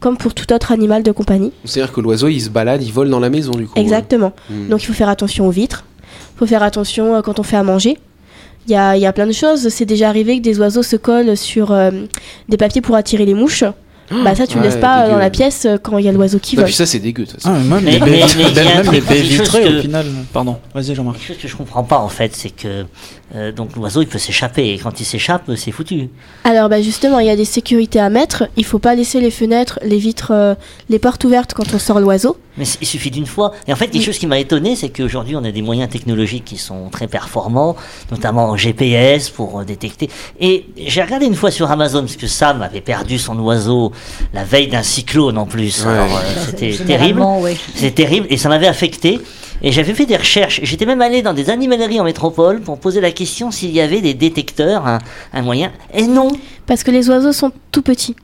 comme 0.00 0.16
pour 0.16 0.32
tout 0.32 0.50
autre 0.52 0.72
animal 0.72 1.02
de 1.02 1.12
compagnie. 1.12 1.52
C'est-à-dire 1.66 1.92
que 1.92 2.00
l'oiseau, 2.00 2.28
il 2.28 2.40
se 2.40 2.48
balade, 2.48 2.82
il 2.82 2.90
vole 2.92 3.10
dans 3.10 3.20
la 3.20 3.28
maison 3.28 3.52
du 3.52 3.66
coup. 3.66 3.78
Exactement. 3.78 4.32
hein. 4.50 4.54
Hmm. 4.54 4.68
Donc 4.68 4.82
il 4.82 4.86
faut 4.86 4.94
faire 4.94 5.10
attention 5.10 5.46
aux 5.46 5.50
vitres. 5.50 5.84
Il 6.34 6.38
faut 6.38 6.46
faire 6.46 6.62
attention 6.62 7.14
euh, 7.14 7.20
quand 7.20 7.38
on 7.38 7.42
fait 7.42 7.56
à 7.56 7.62
manger. 7.62 7.98
Il 8.66 8.72
y 8.72 8.76
a, 8.76 8.96
il 8.96 9.02
y 9.02 9.06
a 9.06 9.12
plein 9.12 9.26
de 9.26 9.32
choses. 9.32 9.68
C'est 9.70 9.84
déjà 9.86 10.08
arrivé 10.08 10.38
que 10.38 10.42
des 10.42 10.58
oiseaux 10.60 10.82
se 10.82 10.96
collent 10.96 11.36
sur 11.36 11.72
euh, 11.72 11.90
des 12.48 12.56
papiers 12.56 12.80
pour 12.80 12.94
attirer 12.96 13.24
les 13.26 13.34
mouches. 13.34 13.64
bah 14.24 14.34
ça, 14.34 14.46
tu 14.46 14.54
le 14.56 14.60
ouais, 14.60 14.66
laisses 14.68 14.76
pas 14.80 14.98
euh, 14.98 15.02
dégueu. 15.04 15.12
dans 15.14 15.18
la 15.18 15.30
pièce 15.30 15.64
euh, 15.64 15.78
quand 15.82 15.96
il 15.98 16.04
y 16.04 16.08
a 16.08 16.12
l'oiseau 16.12 16.38
qui 16.38 16.54
Bah, 16.54 16.62
vole. 16.62 16.66
puis 16.66 16.74
ça, 16.74 16.84
c'est 16.86 16.98
dégueu. 16.98 17.24
Ah, 17.44 17.52
mais 17.52 17.80
même 17.80 17.84
Mais- 17.84 17.90
les 17.92 17.98
baies, 17.98 18.64
même 18.64 18.92
les 18.92 19.00
baies 19.00 19.20
vitrées 19.22 19.62
que- 19.64 19.78
au 19.78 19.80
final. 19.80 20.06
Pardon, 20.32 20.58
vas-y 20.74 20.94
Jean-Marc. 20.94 21.16
Quelque 21.18 21.28
chose 21.28 21.38
que 21.42 21.48
je 21.48 21.56
comprends 21.56 21.82
pas 21.82 21.98
en 21.98 22.08
fait, 22.08 22.36
c'est 22.36 22.50
que 22.50 22.84
euh, 23.34 23.50
donc 23.52 23.74
l'oiseau 23.74 24.02
il 24.02 24.06
peut 24.08 24.18
s'échapper 24.18 24.68
et 24.74 24.78
quand 24.78 25.00
il 25.00 25.04
s'échappe, 25.04 25.50
c'est 25.56 25.70
foutu. 25.72 26.10
Alors 26.44 26.68
bah 26.68 26.82
justement, 26.82 27.18
il 27.20 27.26
y 27.26 27.30
a 27.30 27.36
des 27.36 27.46
sécurités 27.46 28.00
à 28.00 28.10
mettre. 28.10 28.44
Il 28.58 28.64
faut 28.66 28.78
pas 28.78 28.94
laisser 28.94 29.18
les 29.20 29.30
fenêtres, 29.30 29.80
les 29.82 29.98
vitres, 29.98 30.32
euh, 30.32 30.54
les 30.90 30.98
portes 30.98 31.24
ouvertes 31.24 31.54
quand 31.54 31.72
on 31.74 31.78
sort 31.78 31.98
l'oiseau. 31.98 32.36
Mais 32.58 32.64
il 32.80 32.86
suffit 32.86 33.10
d'une 33.10 33.26
fois. 33.26 33.52
Et 33.66 33.72
en 33.72 33.76
fait, 33.76 33.88
quelque 33.88 34.04
chose 34.04 34.18
qui 34.18 34.26
m'a 34.26 34.38
étonné, 34.38 34.76
c'est 34.76 34.90
qu'aujourd'hui, 34.90 35.36
on 35.36 35.44
a 35.44 35.50
des 35.50 35.62
moyens 35.62 35.88
technologiques 35.88 36.44
qui 36.44 36.58
sont 36.58 36.90
très 36.90 37.06
performants, 37.06 37.76
notamment 38.10 38.50
en 38.50 38.56
GPS 38.56 39.30
pour 39.30 39.60
euh, 39.60 39.64
détecter. 39.64 40.10
Et 40.38 40.66
j'ai 40.76 41.02
regardé 41.02 41.26
une 41.26 41.34
fois 41.34 41.50
sur 41.50 41.70
Amazon, 41.70 42.00
parce 42.00 42.16
que 42.16 42.26
Sam 42.26 42.60
avait 42.60 42.82
perdu 42.82 43.18
son 43.18 43.38
oiseau 43.38 43.92
la 44.34 44.44
veille 44.44 44.68
d'un 44.68 44.82
cyclone 44.82 45.38
en 45.38 45.46
plus. 45.46 45.84
Ouais. 45.84 45.92
Euh, 45.92 46.06
c'était 46.46 46.72
terrible. 46.72 47.20
Ouais. 47.20 47.56
C'est 47.74 47.94
terrible 47.94 48.26
et 48.28 48.36
ça 48.36 48.48
m'avait 48.48 48.66
affecté. 48.66 49.20
Et 49.64 49.70
j'avais 49.70 49.94
fait 49.94 50.06
des 50.06 50.16
recherches. 50.16 50.60
J'étais 50.64 50.86
même 50.86 51.00
allé 51.00 51.22
dans 51.22 51.34
des 51.34 51.48
animaleries 51.48 52.00
en 52.00 52.04
métropole 52.04 52.60
pour 52.60 52.78
poser 52.78 53.00
la 53.00 53.12
question 53.12 53.50
s'il 53.52 53.70
y 53.70 53.80
avait 53.80 54.00
des 54.00 54.12
détecteurs, 54.12 54.86
un, 54.86 54.98
un 55.32 55.42
moyen. 55.42 55.70
Et 55.94 56.06
non. 56.06 56.32
Parce 56.66 56.82
que 56.82 56.90
les 56.90 57.08
oiseaux 57.08 57.32
sont 57.32 57.52
tout 57.70 57.82
petits. 57.82 58.16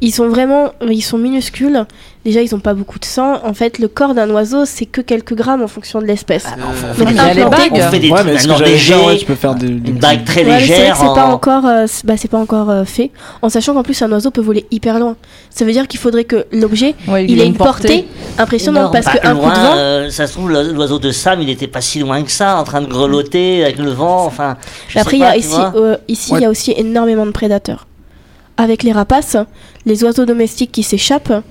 Ils 0.00 0.12
sont 0.12 0.28
vraiment, 0.28 0.72
ils 0.88 1.02
sont 1.02 1.18
minuscules. 1.18 1.84
Déjà, 2.24 2.42
ils 2.42 2.52
n'ont 2.52 2.58
pas 2.60 2.74
beaucoup 2.74 2.98
de 2.98 3.04
sang. 3.04 3.38
En 3.44 3.54
fait, 3.54 3.78
le 3.78 3.86
corps 3.86 4.12
d'un 4.12 4.28
oiseau, 4.30 4.64
c'est 4.64 4.84
que 4.84 5.00
quelques 5.00 5.34
grammes 5.34 5.62
en 5.62 5.68
fonction 5.68 6.00
de 6.00 6.06
l'espèce. 6.06 6.44
Ah, 6.48 6.56
Donc, 6.98 7.08
Il 7.10 7.16
y 7.16 7.18
a 7.20 7.32
les 7.34 7.42
implanter- 7.42 7.70
bagues. 7.70 7.72
On 7.86 7.90
fait 7.90 7.98
des 8.00 8.10
Ouais, 8.10 8.18
trucs 8.20 8.32
maintenant 8.32 8.58
légers, 8.58 8.94
ouais, 8.96 9.16
tu 9.16 9.24
peux 9.26 9.34
faire 9.36 9.54
des, 9.54 9.68
des 9.68 9.90
une 9.90 9.98
bague 9.98 10.24
très 10.24 10.40
Ouais, 10.40 10.46
mais 10.46 10.60
c'est 10.60 10.66
vrai 10.66 10.76
légère. 10.78 10.92
que 10.94 10.98
c'est 10.98 11.04
pas 11.14 11.26
en- 11.26 11.32
encore, 11.32 11.66
euh, 11.66 11.86
bah, 12.04 12.14
c'est 12.16 12.28
pas 12.28 12.38
encore 12.38 12.68
euh, 12.70 12.84
fait. 12.84 13.12
En 13.42 13.48
sachant 13.48 13.74
qu'en 13.74 13.84
plus, 13.84 14.02
un 14.02 14.10
oiseau 14.10 14.32
peut 14.32 14.40
voler 14.40 14.66
hyper 14.72 14.98
loin. 14.98 15.14
Ça 15.50 15.64
veut 15.64 15.70
dire 15.72 15.86
qu'il 15.86 16.00
faudrait 16.00 16.24
que 16.24 16.46
l'objet, 16.50 16.96
Ouais, 17.06 17.24
il 17.28 17.40
a 17.40 17.44
ait 17.44 17.46
une 17.46 17.54
portée 17.54 18.06
impressionnante 18.38 18.92
parce 18.92 19.06
qu'un 19.06 19.36
coup 19.36 19.48
de 19.48 19.54
vent. 19.54 19.74
euh, 19.76 20.10
ça 20.10 20.26
se 20.26 20.32
trouve, 20.32 20.50
l'o- 20.50 20.72
l'oiseau 20.72 20.98
de 20.98 21.12
Sam, 21.12 21.40
il 21.40 21.48
était 21.48 21.68
pas 21.68 21.80
si 21.80 22.00
loin 22.00 22.22
que 22.24 22.30
ça, 22.32 22.56
en 22.58 22.64
train 22.64 22.80
de 22.80 22.86
grelotter 22.86 23.62
avec 23.64 23.78
le 23.78 23.90
vent. 23.90 24.24
Enfin, 24.26 24.56
je 24.88 24.98
Après, 24.98 25.12
sais 25.12 25.18
y 25.18 25.24
a 25.24 25.36
ici, 25.36 25.54
euh, 25.76 25.96
ici, 26.08 26.32
il 26.34 26.40
y 26.40 26.44
a 26.44 26.50
aussi 26.50 26.74
énormément 26.76 27.24
de 27.24 27.30
prédateurs. 27.30 27.86
Avec 28.56 28.82
les 28.82 28.92
rapaces, 28.92 29.36
les 29.84 30.02
oiseaux 30.04 30.24
domestiques 30.24 30.72
qui 30.72 30.82
s'échappent, 30.82 31.42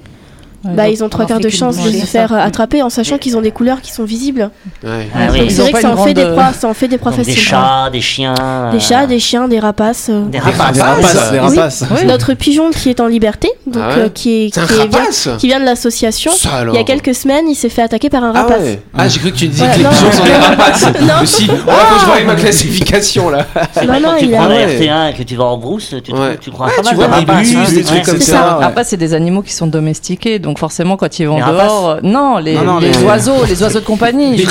bah, 0.73 0.89
ils 0.89 1.03
ont 1.03 1.09
trois 1.09 1.25
quarts 1.25 1.39
de 1.39 1.49
chance 1.49 1.77
de 1.77 1.89
se 1.91 1.99
ça. 1.99 2.05
faire 2.05 2.33
euh, 2.33 2.37
attraper 2.37 2.81
en 2.81 2.89
sachant 2.89 3.17
qu'ils 3.17 3.37
ont 3.37 3.41
des 3.41 3.51
couleurs 3.51 3.81
qui 3.81 3.91
sont 3.91 4.03
visibles. 4.03 4.49
Ouais. 4.83 5.07
Ah 5.13 5.27
oui. 5.31 5.39
Ils 5.45 5.51
c'est 5.51 5.61
vrai 5.61 5.71
que 5.73 5.81
ça 5.81 5.89
une 5.91 5.97
en 5.99 6.03
fait 6.03 6.13
des 6.13 6.25
proies, 6.25 6.53
ça 6.53 6.67
en 6.67 6.73
fait 6.73 6.87
des 6.87 6.97
proies 6.97 7.11
Donc, 7.11 7.19
des 7.21 7.25
faciles. 7.31 7.41
chats, 7.43 7.89
des 7.91 8.01
chiens. 8.01 8.33
Des 8.71 8.77
euh, 8.77 8.79
chats, 8.79 9.05
des 9.07 9.19
chiens, 9.19 9.47
des 9.47 9.59
rapaces. 9.59 10.07
euh. 10.09 10.25
des 10.25 10.39
rapaces. 10.39 10.79
rapaces. 10.79 11.31
Des 11.31 11.39
rapaces, 11.39 11.81
des 11.83 11.87
rapaces. 11.89 12.05
Notre 12.05 12.33
pigeon 12.33 12.71
qui 12.71 12.89
est 12.89 12.99
en 12.99 13.07
liberté, 13.07 13.49
donc 13.67 13.83
Ah 13.85 13.89
ouais 13.95 14.01
euh, 14.03 14.09
qui 14.09 14.45
est, 14.45 14.49
C'est 14.53 14.61
un 14.61 14.65
qui, 14.67 14.73
est- 14.73 14.87
vient, 14.87 14.99
rapace 14.99 15.29
qui 15.39 15.47
vient 15.47 15.59
de 15.59 15.65
l'association. 15.65 16.31
Ça. 16.31 16.63
Il 16.67 16.73
y 16.75 16.77
a 16.77 16.83
quelques 16.83 17.13
semaines, 17.15 17.45
il 17.49 17.55
s'est 17.55 17.69
fait 17.69 17.81
attaquer 17.83 18.09
par 18.09 18.23
un 18.23 18.31
Ah 18.35 18.41
rapace. 18.43 18.61
ouais. 18.61 18.81
Ah, 18.97 19.07
j'ai 19.07 19.19
cru 19.19 19.31
que 19.31 19.37
tu 19.37 19.47
disais 19.47 19.63
Ouais, 19.65 19.73
que 19.73 19.79
les 19.79 19.85
pigeons 19.85 20.11
sont 20.11 20.23
des 20.23 20.31
rapaces. 20.33 20.85
Non. 21.01 21.21
Aussi. 21.21 21.43
Ouais, 21.49 21.55
faut 21.57 21.95
que 21.95 22.01
je 22.01 22.05
voie 22.05 22.23
ma 22.25 22.35
classification 22.35 23.29
là. 23.29 23.45
Non, 23.85 23.99
non, 23.99 24.09
tu 24.17 24.25
il 24.25 24.33
a- 24.35 24.37
prends 24.39 24.47
la 24.47 24.55
Ouais. 24.55 24.77
RT1 24.79 25.09
et 25.09 25.13
que 25.13 25.23
tu 25.23 25.35
vas 25.35 25.43
en 25.45 25.57
brousse, 25.57 25.89
tu, 26.03 26.11
tu 26.41 26.51
crois 26.51 26.67
pas 26.67 26.73
tu 26.81 26.83
mal 26.83 26.95
vois 26.95 27.05
de 27.07 27.11
des 27.25 27.31
rapaces, 27.31 27.49
bus, 27.53 27.73
des 27.73 27.83
trucs 27.83 28.03
comme 28.03 28.19
ça. 28.21 28.31
ça. 28.33 28.59
Après, 28.61 28.83
c'est 28.83 28.97
des 28.97 29.13
animaux 29.13 29.41
qui 29.41 29.53
sont 29.53 29.67
domestiqués, 29.67 30.39
donc 30.39 30.54
forcément, 30.55 30.97
quand 30.97 31.19
ils 31.19 31.27
vont 31.27 31.37
Les 31.37 31.41
dehors, 31.43 31.89
euh, 31.89 31.99
non, 32.03 32.37
les, 32.37 32.53
Non, 32.55 32.63
non, 32.63 32.79
les 32.79 32.89
les- 32.91 33.03
oiseaux, 33.03 33.43
les 33.47 33.61
oiseaux 33.61 33.79
de 33.79 33.85
compagnie, 33.85 34.37
je 34.37 34.43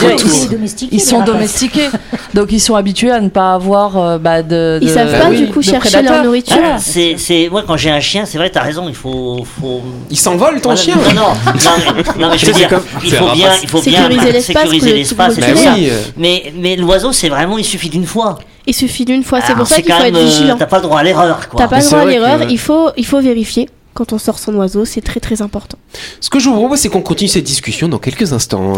ils, 0.91 1.01
sont 1.01 1.23
domestiqués, 1.23 1.89
donc 2.35 2.53
ils 2.53 2.61
sont 2.61 2.75
habitués 2.75 3.11
à 3.11 3.21
ne 3.21 3.29
pas 3.29 3.55
avoir 3.55 3.97
euh, 3.97 4.19
bah, 4.19 4.43
de, 4.43 4.79
Ils 4.83 4.89
de- 4.89 4.93
savent 4.93 5.11
Bah 5.13 5.19
pas 5.21 5.31
oui, 5.31 5.39
du 5.47 5.49
coup 5.53 5.61
de 5.61 5.65
chercher 5.65 5.81
prédateurs. 5.91 6.17
leur 6.17 6.25
nourriture. 6.25 6.57
Ah, 6.65 6.77
c'est, 6.79 7.17
c'est, 7.19 7.49
moi 7.51 7.63
quand 7.67 7.77
j'ai 7.77 7.91
un 7.91 8.01
chien, 8.01 8.25
c'est 8.27 8.39
vrai, 8.39 8.51
t'as 8.51 8.63
raison, 8.63 8.89
il 8.89 8.95
faut, 8.95 9.45
faut. 9.61 9.81
Il 10.11 10.19
s'envole 10.19 10.61
ton 10.61 10.71
Voilà, 10.75 10.81
chien 10.81 10.97
Non, 10.97 11.15
non, 11.15 11.23
non, 11.23 11.93
mais, 12.17 12.23
non, 12.23 12.31
mais 12.31 12.39
je 12.39 12.47
veux 12.47 12.53
dire, 12.53 12.69
comme- 12.69 12.83
il 13.05 13.13
faut 13.13 13.33
bien, 13.33 13.51
il 13.63 13.69
faut 13.69 13.81
bien 13.83 14.03
Sécuriser 14.41 14.93
l'espace, 14.93 15.37
Bah 15.39 15.47
euh, 15.79 16.03
Mais, 16.17 16.53
mais 16.57 16.77
l'oiseau, 16.77 17.13
c'est 17.13 17.29
vraiment, 17.29 17.59
il 17.59 17.65
suffit 17.65 17.89
d'une 17.91 18.07
fois. 18.07 18.39
Il 18.67 18.75
suffit 18.75 19.05
d'une 19.05 19.23
fois. 19.23 19.41
C'est 19.47 19.55
pour 19.55 19.67
ça 19.67 19.81
qu'il 19.81 19.93
faut 19.93 20.03
être 20.05 20.17
vigilant. 20.19 20.57
T'as 20.59 20.67
pas 20.67 20.79
le 20.79 20.83
droit 20.85 21.01
à 21.01 21.03
l'erreur, 21.03 21.49
quoi. 21.49 21.59
T'as 21.59 21.69
pas 21.69 21.79
le 21.81 21.85
droit 21.85 22.01
à 22.01 22.05
l'erreur. 22.05 22.41
Il 22.49 22.59
faut, 22.59 22.91
il 22.97 23.05
faut 23.07 23.21
vérifier 23.21 23.69
quand 23.95 24.13
on 24.13 24.19
sort 24.19 24.39
son 24.39 24.55
oiseau. 24.57 24.85
C'est 24.85 25.01
très 25.01 25.21
très 25.21 25.41
important. 25.41 25.79
Ce 26.21 26.29
que 26.29 26.39
je 26.39 26.49
vous 26.49 26.57
propose, 26.57 26.81
c'est 26.81 26.89
qu'on 26.89 27.03
continue 27.03 27.29
cette 27.29 27.45
discussion 27.45 27.89
dans 27.89 27.99
quelques 27.99 28.33
instants. 28.33 28.75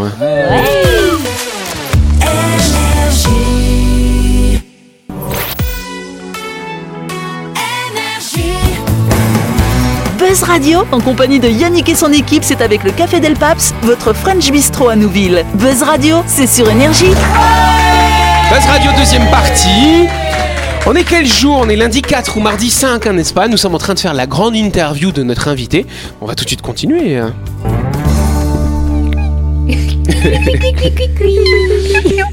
Buzz 10.18 10.42
Radio, 10.42 10.80
en 10.92 11.00
compagnie 11.00 11.40
de 11.40 11.49
Yannick 11.49 11.88
et 11.88 11.94
son 11.94 12.12
équipe, 12.12 12.44
c'est 12.44 12.61
avec 12.61 12.85
le 12.85 12.90
Café 12.90 13.20
Del 13.20 13.35
Paps, 13.35 13.73
votre 13.82 14.12
French 14.12 14.50
Bistro 14.50 14.88
à 14.88 14.96
Nouville. 14.96 15.44
Buzz 15.54 15.82
Radio, 15.82 16.23
c'est 16.26 16.46
sur 16.46 16.68
Énergie. 16.68 17.14
Buzz 18.50 18.66
Radio, 18.66 18.90
deuxième 18.99 19.28
partie. 19.30 20.08
On 20.88 20.95
est 20.95 21.05
quel 21.05 21.26
jour 21.26 21.57
On 21.61 21.69
est 21.69 21.76
lundi 21.76 22.00
4 22.02 22.37
ou 22.37 22.40
mardi 22.40 22.71
5, 22.71 23.07
hein, 23.07 23.12
n'est-ce 23.14 23.35
pas 23.35 23.49
Nous 23.49 23.57
sommes 23.57 23.75
en 23.75 23.78
train 23.78 23.95
de 23.95 23.99
faire 23.99 24.14
la 24.14 24.26
grande 24.26 24.55
interview 24.55 25.11
de 25.12 25.23
notre 25.23 25.49
invité. 25.49 25.85
On 26.21 26.26
va 26.26 26.35
tout 26.35 26.45
de 26.45 26.49
suite 26.49 26.62
continuer. 26.62 27.16
hein. 27.16 27.35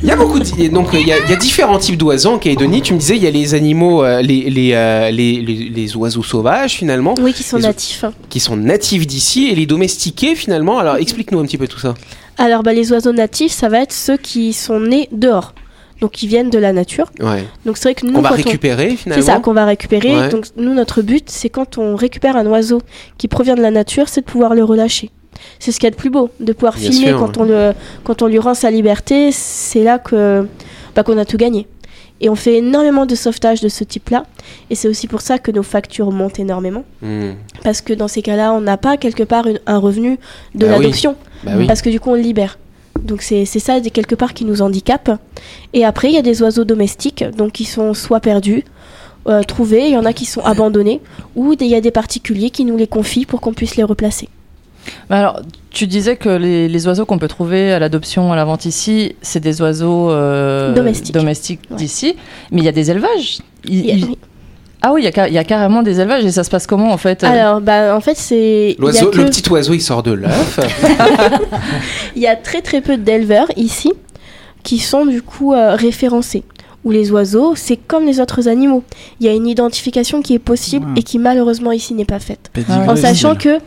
Il 0.01 0.07
y 0.09 0.11
a 0.11 0.15
beaucoup 0.15 0.39
de... 0.39 0.67
donc 0.67 0.89
il 0.93 1.07
y, 1.07 1.13
a, 1.13 1.17
il 1.19 1.29
y 1.29 1.33
a 1.33 1.35
différents 1.37 1.77
types 1.79 1.97
d'oiseaux. 1.97 2.37
Caïdonie, 2.37 2.81
tu 2.81 2.93
me 2.93 2.99
disais 2.99 3.15
il 3.15 3.23
y 3.23 3.27
a 3.27 3.31
les 3.31 3.53
animaux, 3.53 4.03
euh, 4.03 4.21
les, 4.21 4.49
les, 4.49 4.71
euh, 4.73 5.09
les, 5.11 5.41
les- 5.41 5.69
les 5.69 5.95
oiseaux 5.95 6.23
sauvages 6.23 6.73
finalement, 6.73 7.15
Oui, 7.21 7.33
qui 7.33 7.43
sont 7.43 7.57
natifs. 7.59 8.05
qui 8.29 8.39
sont 8.39 8.57
natifs 8.57 9.07
d'ici 9.07 9.47
et 9.49 9.55
les 9.55 9.65
domestiqués 9.65 10.35
finalement. 10.35 10.77
Alors 10.79 10.97
explique-nous 10.97 11.39
un 11.39 11.45
petit 11.45 11.57
peu 11.57 11.67
tout 11.67 11.79
ça. 11.79 11.93
Alors, 12.37 12.63
bah, 12.63 12.73
les 12.73 12.91
oiseaux 12.91 13.13
natifs, 13.13 13.51
ça 13.53 13.69
va 13.69 13.79
être 13.81 13.93
ceux 13.93 14.17
qui 14.17 14.53
sont 14.53 14.79
nés 14.79 15.07
dehors. 15.11 15.53
Donc, 16.01 16.11
qui 16.11 16.27
viennent 16.27 16.49
de 16.49 16.57
la 16.59 16.73
nature. 16.73 17.11
Ouais. 17.21 17.45
Donc, 17.65 17.77
c'est 17.77 17.83
vrai 17.83 17.95
que 17.95 18.05
nous, 18.05 18.13
On 18.17 18.21
va 18.21 18.29
récupérer 18.31 18.89
C'est 18.91 18.95
finalement. 18.97 19.25
ça 19.25 19.39
qu'on 19.39 19.53
va 19.53 19.65
récupérer. 19.65 20.15
Ouais. 20.15 20.29
Donc 20.29 20.45
nous, 20.57 20.73
notre 20.73 21.01
but, 21.01 21.29
c'est 21.29 21.49
quand 21.49 21.77
on 21.77 21.95
récupère 21.95 22.35
un 22.35 22.45
oiseau 22.45 22.81
qui 23.17 23.27
provient 23.27 23.55
de 23.55 23.61
la 23.61 23.71
nature, 23.71 24.09
c'est 24.09 24.21
de 24.21 24.25
pouvoir 24.25 24.53
le 24.53 24.63
relâcher. 24.63 25.11
C'est 25.59 25.71
ce 25.71 25.79
qu'il 25.79 25.87
y 25.87 25.87
a 25.87 25.91
de 25.91 25.95
plus 25.95 26.09
beau, 26.09 26.29
de 26.39 26.51
pouvoir 26.53 26.75
Bien 26.75 26.91
filmer 26.91 27.07
sûr, 27.07 27.19
quand, 27.19 27.37
on 27.37 27.43
le, 27.43 27.73
quand 28.03 28.21
on 28.21 28.27
lui 28.27 28.39
rend 28.39 28.53
sa 28.53 28.69
liberté. 28.69 29.31
C'est 29.31 29.83
là 29.83 29.97
que 29.99 30.45
bah, 30.95 31.03
qu'on 31.03 31.17
a 31.17 31.25
tout 31.25 31.37
gagné. 31.37 31.67
Et 32.21 32.29
on 32.29 32.35
fait 32.35 32.57
énormément 32.57 33.05
de 33.05 33.15
sauvetage 33.15 33.59
de 33.61 33.67
ce 33.67 33.83
type-là. 33.83 34.25
Et 34.69 34.75
c'est 34.75 34.87
aussi 34.87 35.07
pour 35.07 35.21
ça 35.21 35.39
que 35.39 35.51
nos 35.51 35.63
factures 35.63 36.11
montent 36.11 36.39
énormément. 36.39 36.83
Hmm. 37.01 37.31
Parce 37.63 37.81
que 37.81 37.93
dans 37.93 38.07
ces 38.07 38.21
cas-là, 38.21 38.53
on 38.53 38.61
n'a 38.61 38.77
pas 38.77 38.95
quelque 38.97 39.23
part 39.23 39.47
une- 39.47 39.59
un 39.67 39.77
revenu 39.77 40.17
de 40.55 40.65
Bah 40.65 40.73
oui. 40.77 40.83
l'adoption. 40.83 41.15
Bah 41.43 41.51
oui. 41.57 41.67
Parce 41.67 41.81
que 41.81 41.89
du 41.89 41.99
coup, 41.99 42.11
on 42.11 42.15
le 42.15 42.21
libère. 42.21 42.57
Donc 43.03 43.21
c'est 43.21 43.45
ça, 43.45 43.79
quelque 43.81 44.15
part, 44.15 44.33
qui 44.33 44.45
nous 44.45 44.61
handicape. 44.61 45.11
Et 45.73 45.85
après, 45.85 46.09
il 46.09 46.15
y 46.15 46.17
a 46.17 46.21
des 46.21 46.41
oiseaux 46.41 46.63
domestiques, 46.63 47.23
donc 47.37 47.51
qui 47.51 47.65
sont 47.65 47.93
soit 47.93 48.19
perdus, 48.19 48.63
euh, 49.27 49.43
trouvés, 49.43 49.87
il 49.87 49.93
y 49.93 49.97
en 49.97 50.05
a 50.05 50.13
qui 50.13 50.25
sont 50.25 50.41
abandonnés, 50.41 51.01
ou 51.35 51.53
il 51.59 51.67
y 51.67 51.75
a 51.75 51.81
des 51.81 51.91
particuliers 51.91 52.49
qui 52.49 52.65
nous 52.65 52.77
les 52.77 52.87
confient 52.87 53.25
pour 53.25 53.41
qu'on 53.41 53.53
puisse 53.53 53.75
les 53.75 53.83
replacer. 53.83 54.29
Alors, 55.09 55.41
tu 55.69 55.87
disais 55.87 56.17
que 56.17 56.29
les, 56.29 56.67
les 56.67 56.87
oiseaux 56.87 57.05
qu'on 57.05 57.17
peut 57.17 57.27
trouver 57.27 57.71
à 57.71 57.79
l'adoption, 57.79 58.33
à 58.33 58.35
la 58.35 58.43
vente 58.43 58.65
ici, 58.65 59.15
c'est 59.21 59.39
des 59.39 59.61
oiseaux 59.61 60.11
euh, 60.11 60.73
Domestiques. 60.73 61.61
Ouais. 61.69 61.77
d'ici, 61.77 62.15
mais 62.51 62.61
il 62.61 62.65
y 62.65 62.69
a 62.69 62.73
des 62.73 62.91
élevages. 62.91 63.39
Il-. 63.65 64.15
Ah 64.85 64.91
oui, 64.91 65.01
il 65.05 65.15
y, 65.15 65.19
a, 65.19 65.41
y 65.41 65.45
carrément 65.45 65.81
des 65.81 66.01
élevages 66.01 66.25
et 66.25 66.31
ça 66.31 66.43
se 66.43 66.49
passe 66.49 66.67
comment 66.67 66.91
en 66.91 66.97
fait 66.97 67.23
Alors, 67.23 67.61
bah, 67.61 67.95
en 67.95 68.01
fait, 68.01 68.17
c'est. 68.17 68.75
L'oiseau, 68.79 69.09
que- 69.11 69.17
le 69.17 69.25
petit 69.25 69.47
oiseau, 69.49 69.73
il 69.73 69.81
sort 69.81 70.03
de 70.03 70.11
l'œuf. 70.11 70.59
Il 72.15 72.21
y 72.21 72.27
a 72.27 72.35
très 72.35 72.61
très 72.61 72.81
peu 72.81 72.97
d'éleveurs 72.97 73.47
ici 73.55 73.91
qui 74.63 74.79
sont 74.79 75.05
du 75.05 75.21
coup 75.21 75.53
euh, 75.53 75.75
référencés. 75.75 76.43
Où 76.85 76.91
les 76.91 77.11
oiseaux, 77.11 77.53
c'est 77.55 77.77
comme 77.77 78.05
les 78.05 78.19
autres 78.19 78.49
animaux. 78.49 78.83
Il 79.21 79.25
y 79.25 79.29
a 79.29 79.33
une 79.33 79.47
identification 79.47 80.21
qui 80.21 80.33
est 80.33 80.39
possible 80.39 80.85
Ouais. 80.87 80.93
et 80.97 81.03
qui 81.03 81.17
malheureusement 81.17 81.71
ici 81.71 81.93
n'est 81.93 82.03
pas 82.03 82.19
faite. 82.19 82.51
En 82.69 82.97
sachant 82.97 83.35
que 83.35 83.59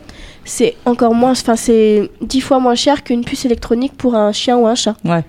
c'est 0.45 0.75
encore 0.85 1.15
moins, 1.15 1.31
enfin 1.31 1.55
c'est 1.55 2.11
dix 2.21 2.41
fois 2.41 2.59
moins 2.59 2.75
cher 2.75 3.03
qu'une 3.03 3.25
puce 3.25 3.43
électronique 3.45 3.93
pour 3.97 4.13
un 4.13 4.31
chien 4.33 4.55
ou 4.57 4.67
un 4.67 4.75
chat. 4.75 4.95
Ouais. 5.03 5.23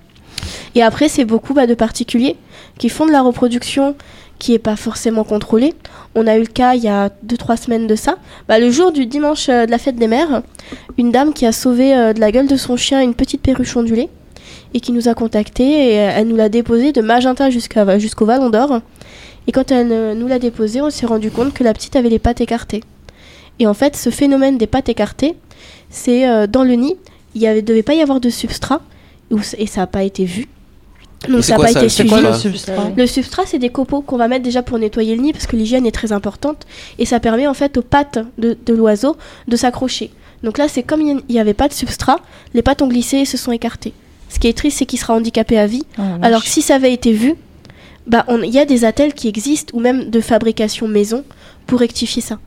Et 0.74 0.82
après, 0.82 1.08
c'est 1.08 1.24
beaucoup 1.24 1.54
bah, 1.54 1.66
de 1.66 1.74
particuliers 1.74 2.36
qui 2.78 2.90
font 2.90 3.06
de 3.06 3.10
la 3.12 3.22
reproduction 3.22 3.96
qui 4.38 4.54
est 4.54 4.58
pas 4.58 4.76
forcément 4.76 5.24
contrôlée. 5.24 5.74
On 6.14 6.26
a 6.26 6.36
eu 6.36 6.40
le 6.40 6.46
cas 6.46 6.74
il 6.74 6.82
y 6.82 6.88
a 6.88 7.10
2-3 7.26 7.56
semaines 7.56 7.86
de 7.86 7.96
ça. 7.96 8.16
Bah, 8.48 8.58
le 8.58 8.70
jour 8.70 8.92
du 8.92 9.06
dimanche 9.06 9.48
euh, 9.48 9.66
de 9.66 9.70
la 9.70 9.78
fête 9.78 9.96
des 9.96 10.06
mères, 10.06 10.42
une 10.96 11.10
dame 11.10 11.32
qui 11.32 11.46
a 11.46 11.52
sauvé 11.52 11.94
euh, 11.94 12.12
de 12.12 12.20
la 12.20 12.32
gueule 12.32 12.46
de 12.46 12.56
son 12.56 12.76
chien 12.76 13.02
une 13.02 13.14
petite 13.14 13.42
perruche 13.42 13.76
ondulée 13.76 14.08
et 14.74 14.80
qui 14.80 14.92
nous 14.92 15.08
a 15.08 15.14
contacté 15.14 15.94
et 15.94 15.98
euh, 15.98 16.12
elle 16.14 16.28
nous 16.28 16.36
l'a 16.36 16.48
déposée 16.48 16.92
de 16.92 17.00
Magenta 17.00 17.50
jusqu'au 17.50 18.26
Vallon 18.26 18.50
d'Or. 18.50 18.80
Et 19.46 19.52
quand 19.52 19.70
elle 19.72 20.18
nous 20.18 20.28
l'a 20.28 20.38
déposée, 20.38 20.82
on 20.82 20.90
s'est 20.90 21.06
rendu 21.06 21.30
compte 21.30 21.54
que 21.54 21.64
la 21.64 21.72
petite 21.72 21.96
avait 21.96 22.10
les 22.10 22.18
pattes 22.18 22.42
écartées. 22.42 22.84
Et 23.58 23.66
en 23.66 23.72
fait, 23.72 23.96
ce 23.96 24.10
phénomène 24.10 24.58
des 24.58 24.66
pattes 24.66 24.90
écartées, 24.90 25.36
c'est 25.88 26.46
dans 26.48 26.64
le 26.64 26.74
nid, 26.74 26.96
il 27.34 27.48
ne 27.48 27.62
devait 27.62 27.82
pas 27.82 27.94
y 27.94 28.02
avoir 28.02 28.20
de 28.20 28.28
substrat 28.28 28.82
et 29.56 29.66
ça 29.66 29.80
n'a 29.80 29.86
pas 29.86 30.02
été 30.02 30.26
vu. 30.26 30.48
Donc 31.28 31.42
ça 31.44 31.56
n'a 31.56 31.64
pas 31.64 31.72
ça, 31.72 31.80
été 31.80 31.88
suivi. 31.88 32.08
quoi 32.10 32.20
le 32.20 32.32
substrat 32.32 32.90
Le 32.96 33.06
substrat, 33.06 33.42
c'est 33.46 33.58
des 33.58 33.70
copeaux 33.70 34.02
qu'on 34.02 34.16
va 34.16 34.28
mettre 34.28 34.44
déjà 34.44 34.62
pour 34.62 34.78
nettoyer 34.78 35.16
le 35.16 35.22
nid 35.22 35.32
parce 35.32 35.46
que 35.46 35.56
l'hygiène 35.56 35.84
est 35.86 35.90
très 35.92 36.12
importante 36.12 36.66
et 36.98 37.06
ça 37.06 37.18
permet 37.18 37.46
en 37.46 37.54
fait 37.54 37.76
aux 37.76 37.82
pattes 37.82 38.18
de, 38.38 38.56
de 38.64 38.74
l'oiseau 38.74 39.16
de 39.48 39.56
s'accrocher. 39.56 40.10
Donc 40.44 40.58
là, 40.58 40.68
c'est 40.68 40.84
comme 40.84 41.00
il 41.00 41.20
n'y 41.28 41.40
avait 41.40 41.54
pas 41.54 41.66
de 41.66 41.72
substrat, 41.72 42.20
les 42.54 42.62
pattes 42.62 42.82
ont 42.82 42.86
glissé 42.88 43.16
et 43.18 43.24
se 43.24 43.36
sont 43.36 43.50
écartées. 43.50 43.92
Ce 44.28 44.38
qui 44.38 44.46
est 44.46 44.56
triste, 44.56 44.78
c'est 44.78 44.86
qu'il 44.86 44.98
sera 45.00 45.14
handicapé 45.14 45.58
à 45.58 45.66
vie. 45.66 45.82
Oh, 45.98 46.02
Alors 46.22 46.42
que 46.44 46.48
si 46.48 46.62
ça 46.62 46.76
avait 46.76 46.92
été 46.92 47.12
vu, 47.12 47.34
bah 48.06 48.24
on- 48.28 48.42
il 48.42 48.50
y 48.54 48.58
a 48.60 48.64
des 48.64 48.84
attelles 48.84 49.14
qui 49.14 49.26
existent 49.26 49.76
ou 49.76 49.80
même 49.80 50.10
de 50.10 50.20
fabrication 50.20 50.86
maison 50.86 51.24
pour 51.66 51.80
rectifier 51.80 52.22
ça. 52.22 52.38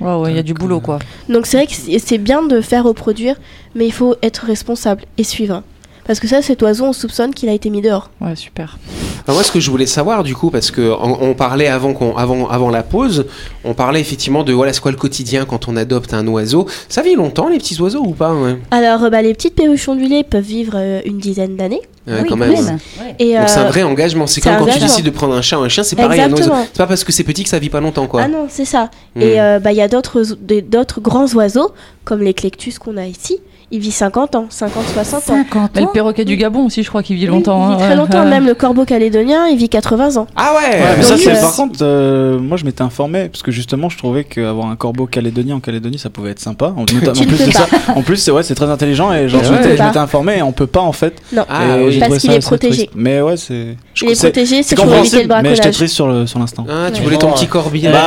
Ouais, 0.00 0.30
il 0.30 0.36
y 0.36 0.38
a 0.38 0.42
du 0.42 0.54
boulot 0.54 0.80
quoi. 0.80 0.98
Donc 1.28 1.46
c'est 1.46 1.56
vrai 1.56 1.66
que 1.66 1.72
c'est 1.72 1.98
c'est 1.98 2.18
bien 2.18 2.42
de 2.42 2.60
faire 2.60 2.84
reproduire, 2.84 3.36
mais 3.74 3.86
il 3.86 3.92
faut 3.92 4.16
être 4.22 4.44
responsable 4.44 5.04
et 5.18 5.24
suivre. 5.24 5.62
Parce 6.06 6.18
que 6.20 6.26
ça, 6.28 6.42
cet 6.42 6.62
oiseau, 6.62 6.84
on 6.86 6.92
soupçonne 6.92 7.32
qu'il 7.34 7.48
a 7.48 7.52
été 7.52 7.70
mis 7.70 7.80
dehors. 7.82 8.10
Ouais, 8.20 8.34
super. 8.36 8.78
Alors 9.26 9.36
moi, 9.36 9.44
ce 9.44 9.52
que 9.52 9.60
je 9.60 9.70
voulais 9.70 9.86
savoir, 9.86 10.22
du 10.24 10.34
coup, 10.34 10.50
parce 10.50 10.70
que 10.70 10.90
on, 11.00 11.22
on 11.22 11.34
parlait 11.34 11.68
avant, 11.68 11.92
qu'on, 11.92 12.16
avant, 12.16 12.48
avant 12.48 12.70
la 12.70 12.82
pause, 12.82 13.26
on 13.64 13.74
parlait 13.74 14.00
effectivement 14.00 14.42
de 14.42 14.52
voilà, 14.52 14.72
c'est 14.72 14.80
quoi 14.80 14.90
le 14.90 14.96
quotidien 14.96 15.44
quand 15.44 15.68
on 15.68 15.76
adopte 15.76 16.14
un 16.14 16.26
oiseau. 16.26 16.66
Ça 16.88 17.02
vit 17.02 17.14
longtemps 17.14 17.48
les 17.48 17.58
petits 17.58 17.80
oiseaux 17.80 18.00
ou 18.02 18.12
pas 18.12 18.34
ouais? 18.34 18.56
Alors, 18.70 19.04
euh, 19.04 19.10
bah, 19.10 19.22
les 19.22 19.34
petites 19.34 19.54
perruches 19.54 19.88
ondulées 19.88 20.24
peuvent 20.24 20.42
vivre 20.42 20.72
euh, 20.76 21.00
une 21.04 21.18
dizaine 21.18 21.56
d'années. 21.56 21.82
Ouais, 22.08 22.20
Oui, 22.22 22.28
quand 22.30 22.36
même. 22.36 22.50
même. 22.52 22.78
Et, 23.18 23.36
Donc 23.36 23.48
c'est 23.48 23.58
un 23.60 23.66
euh, 23.66 23.68
vrai 23.68 23.82
engagement. 23.82 24.26
C'est 24.26 24.40
comme 24.40 24.56
quand 24.56 24.66
tu 24.66 24.78
décides 24.78 25.04
de 25.04 25.10
prendre 25.10 25.34
un 25.34 25.42
chat 25.42 25.58
ou 25.58 25.62
un 25.62 25.68
chien, 25.68 25.84
c'est 25.84 25.96
pareil. 25.96 26.20
Un 26.20 26.24
oiseau. 26.32 26.36
Exactement. 26.38 26.64
C'est 26.72 26.78
pas 26.78 26.86
parce 26.86 27.04
que 27.04 27.12
c'est 27.12 27.24
petit 27.24 27.42
que 27.44 27.50
ça 27.50 27.58
vit 27.58 27.68
pas 27.68 27.80
longtemps, 27.80 28.06
quoi. 28.06 28.22
Ah 28.24 28.28
non, 28.28 28.46
c'est 28.48 28.64
ça. 28.64 28.90
Hmm. 29.14 29.20
Et 29.22 29.40
euh, 29.40 29.58
bah, 29.60 29.70
il 29.72 29.76
y 29.76 29.82
a 29.82 29.86
d'autres 29.88 30.22
des- 30.40 30.62
d'autres 30.62 31.00
grands 31.00 31.26
oiseaux, 31.34 31.72
comme 32.04 32.22
les 32.22 32.32
clectus 32.34 32.78
qu'on 32.78 32.96
a 32.96 33.04
ici. 33.06 33.38
Il 33.72 33.78
vit 33.78 33.92
50 33.92 34.34
ans, 34.34 34.46
50, 34.50 34.84
60 34.94 35.14
ans. 35.14 35.22
50 35.48 35.70
Mais 35.76 35.80
le 35.82 35.86
ans. 35.86 35.90
perroquet 35.92 36.24
du 36.24 36.36
Gabon 36.36 36.66
aussi, 36.66 36.82
je 36.82 36.88
crois 36.88 37.04
qu'il 37.04 37.14
vit 37.14 37.26
Oui, 37.26 37.34
longtemps. 37.36 37.68
il 37.68 37.72
hein, 37.74 37.76
vit 37.76 37.82
très 37.82 37.88
ouais, 37.90 37.96
longtemps. 37.96 38.24
Même 38.26 38.44
le 38.44 38.54
corbeau 38.54 38.84
calédonien, 38.84 39.46
il 39.46 39.56
vit 39.56 39.68
80 39.68 40.16
ans. 40.16 40.26
Ah 40.34 40.54
ouais. 40.56 40.76
Ouais, 40.80 40.86
mais 40.96 41.02
ça, 41.04 41.16
c'est 41.16 41.36
euh, 41.36 41.40
par 41.40 41.54
contre, 41.54 41.78
euh, 41.82 42.38
moi 42.40 42.56
je 42.56 42.64
m'étais 42.64 42.82
informé 42.82 43.28
parce 43.28 43.44
que 43.44 43.52
justement, 43.52 43.88
je 43.88 43.96
trouvais 43.96 44.24
qu'avoir 44.24 44.66
un 44.66 44.74
corbeau 44.74 45.06
calédonien 45.06 45.54
en 45.54 45.60
Calédonie, 45.60 45.98
ça 45.98 46.10
pouvait 46.10 46.30
être 46.30 46.40
sympa. 46.40 46.74
En, 46.76 46.80
notamment- 46.80 47.12
Tu 47.12 47.20
en 47.20 47.22
ne 47.22 47.28
plus 47.28 47.36
peux 47.36 47.46
de 47.46 47.52
ça, 47.52 47.66
en 47.94 48.02
plus, 48.02 48.16
c'est 48.16 48.32
ouais, 48.32 48.42
c'est 48.42 48.56
très 48.56 48.68
intelligent 48.68 49.12
et 49.12 49.28
genre, 49.28 49.44
je 49.44 49.50
ouais. 49.52 49.58
m'étais- 49.58 49.72
je 49.72 49.76
Pas. 49.78 49.86
m'étais 49.86 49.98
informé 49.98 50.38
et 50.38 50.42
on 50.42 50.50
peut 50.50 50.66
pas 50.66 50.80
en 50.80 50.92
fait. 50.92 51.22
Non, 51.32 51.44
Ah 51.48 51.78
Et 51.78 51.84
oui. 51.84 51.92
j'ai 51.92 52.00
Parce 52.00 52.18
qu'il 52.18 52.32
est 52.32 52.40
protégé. 52.44 52.90
Mais 52.96 53.20
ouais, 53.20 53.36
c'est. 53.36 53.76
Je- 54.00 54.06
il 54.06 54.10
est 54.12 54.14
c'est- 54.14 54.28
protégé, 54.28 54.62
C'est 54.62 54.70
c'est 54.70 54.74
pour 54.76 54.84
éviter 54.94 54.94
le 54.94 55.22
compréhensible, 55.22 55.34
mais 55.42 55.48
j'étais 55.50 55.60
braconnage. 55.60 55.74
triste 55.76 55.94
sur 55.94 56.08
l'instant. 56.38 56.66
Ah, 56.68 56.90
tu 56.92 57.02
voulais 57.02 57.16
ton 57.18 57.30
petit 57.32 57.46
corbier. 57.46 57.88
Bah 57.90 57.98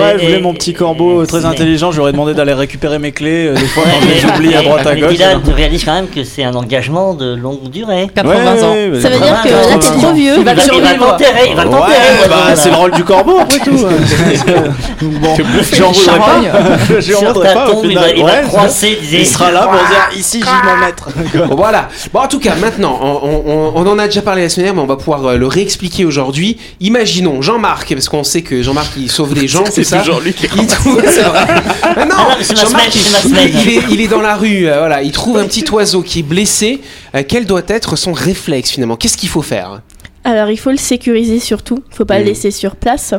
ouais, 0.00 0.18
je 0.18 0.24
voulais 0.26 0.40
mon 0.40 0.54
petit 0.54 0.72
corbeau 0.72 1.24
très 1.26 1.44
intelligent. 1.44 1.92
J'aurais 1.92 2.12
demandé 2.12 2.34
d'aller 2.34 2.52
récupérer 2.54 2.98
mes 2.98 3.12
clés 3.12 3.48
euh, 3.48 3.54
des 3.54 3.66
fois 3.66 3.84
quand 3.84 4.06
Mais- 4.06 4.16
je 4.18 4.26
les 4.26 4.32
oublie 4.32 4.54
à 4.54 4.62
droite 4.62 4.86
à 4.86 4.94
mais 4.94 5.00
gauche. 5.00 5.10
Dylan, 5.10 5.40
tu 5.44 5.50
réalises 5.52 5.84
quand 5.84 5.94
même 5.94 6.08
que 6.08 6.24
c'est 6.24 6.44
un 6.44 6.54
engagement 6.54 7.14
de 7.14 7.34
longue 7.34 7.68
durée. 7.70 8.08
80 8.14 8.34
ans. 8.62 8.74
Ça 9.00 9.08
veut 9.08 9.18
dire 9.18 9.42
que 9.42 9.48
là, 9.48 9.78
t'es 9.78 10.00
trop 10.00 10.12
vieux. 10.12 10.34
Il 10.38 10.44
va 10.44 10.54
t'enterrer, 10.54 11.48
il 11.50 11.56
va 11.56 11.64
t'enterrer. 11.64 12.28
Bah, 12.28 12.36
c'est 12.54 12.70
le 12.70 12.76
rôle 12.76 12.92
du 12.92 13.04
corbeau 13.04 13.38
après 13.40 13.58
tout. 13.58 13.70
Bon, 15.02 15.34
j'en 15.72 15.92
voudrais 15.92 16.18
pas. 16.18 17.00
J'en 17.00 17.32
voudrais 17.32 17.54
pas 17.54 17.66
il 17.84 18.22
va, 18.24 18.42
croiser, 18.42 18.98
il 19.12 19.26
sera 19.26 19.50
là 19.50 19.62
pour 19.62 19.72
dire 19.72 20.18
ici 20.18 20.40
j'y 20.42 20.66
m'en 20.66 20.76
mettre. 20.86 21.08
Voilà. 21.56 21.88
Bon, 22.12 22.20
en 22.20 22.28
tout 22.28 22.38
cas, 22.38 22.54
maintenant, 22.60 22.98
on 23.02 23.86
en 23.86 23.98
a 23.98 24.06
déjà 24.06 24.22
parlé 24.22 24.42
la 24.42 24.48
semaine 24.48 24.66
dernière, 24.66 24.82
mais 24.82 24.90
on 24.90 24.94
va 24.94 24.96
pouvoir 24.96 25.24
euh, 25.26 25.36
le 25.40 25.46
réexpliquer 25.46 26.04
aujourd'hui. 26.04 26.58
Imaginons 26.80 27.42
Jean-Marc, 27.42 27.92
parce 27.92 28.08
qu'on 28.08 28.22
sait 28.22 28.42
que 28.42 28.62
Jean-Marc 28.62 28.92
il 28.96 29.10
sauve 29.10 29.34
des 29.34 29.48
gens, 29.48 29.64
c'est 29.70 29.84
ça 29.84 29.98
toujours 29.98 30.20
lui 30.20 30.32
qui 30.32 30.46
Il 30.56 30.66
trouve, 30.66 31.02
c'est 31.08 31.22
vrai. 31.22 31.46
Ah 31.82 32.04
non, 32.04 32.14
Jean-Marc, 32.40 32.94
il, 33.24 33.68
est, 33.68 33.82
il 33.90 34.00
est 34.00 34.08
dans 34.08 34.20
la 34.20 34.36
rue, 34.36 34.68
euh, 34.68 34.78
voilà, 34.78 35.02
il 35.02 35.12
trouve 35.12 35.38
un 35.38 35.46
petit 35.46 35.64
oiseau 35.72 36.02
qui 36.02 36.20
est 36.20 36.22
blessé. 36.22 36.80
Euh, 37.14 37.22
quel 37.26 37.46
doit 37.46 37.62
être 37.66 37.96
son 37.96 38.12
réflexe 38.12 38.70
finalement? 38.70 38.96
Qu'est-ce 38.96 39.16
qu'il 39.16 39.28
faut 39.28 39.42
faire? 39.42 39.80
Alors, 40.24 40.50
il 40.50 40.58
faut 40.58 40.70
le 40.70 40.76
sécuriser 40.76 41.40
surtout. 41.40 41.82
Il 41.90 41.96
faut 41.96 42.04
pas 42.04 42.18
le 42.18 42.26
laisser 42.26 42.50
sur 42.50 42.76
place. 42.76 43.14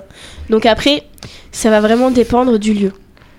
Donc 0.50 0.68
après, 0.68 1.04
ça 1.52 1.70
va 1.70 1.82
vraiment 1.82 2.12
dépendre 2.12 2.60
du 2.60 2.74
lieu. 2.74 2.92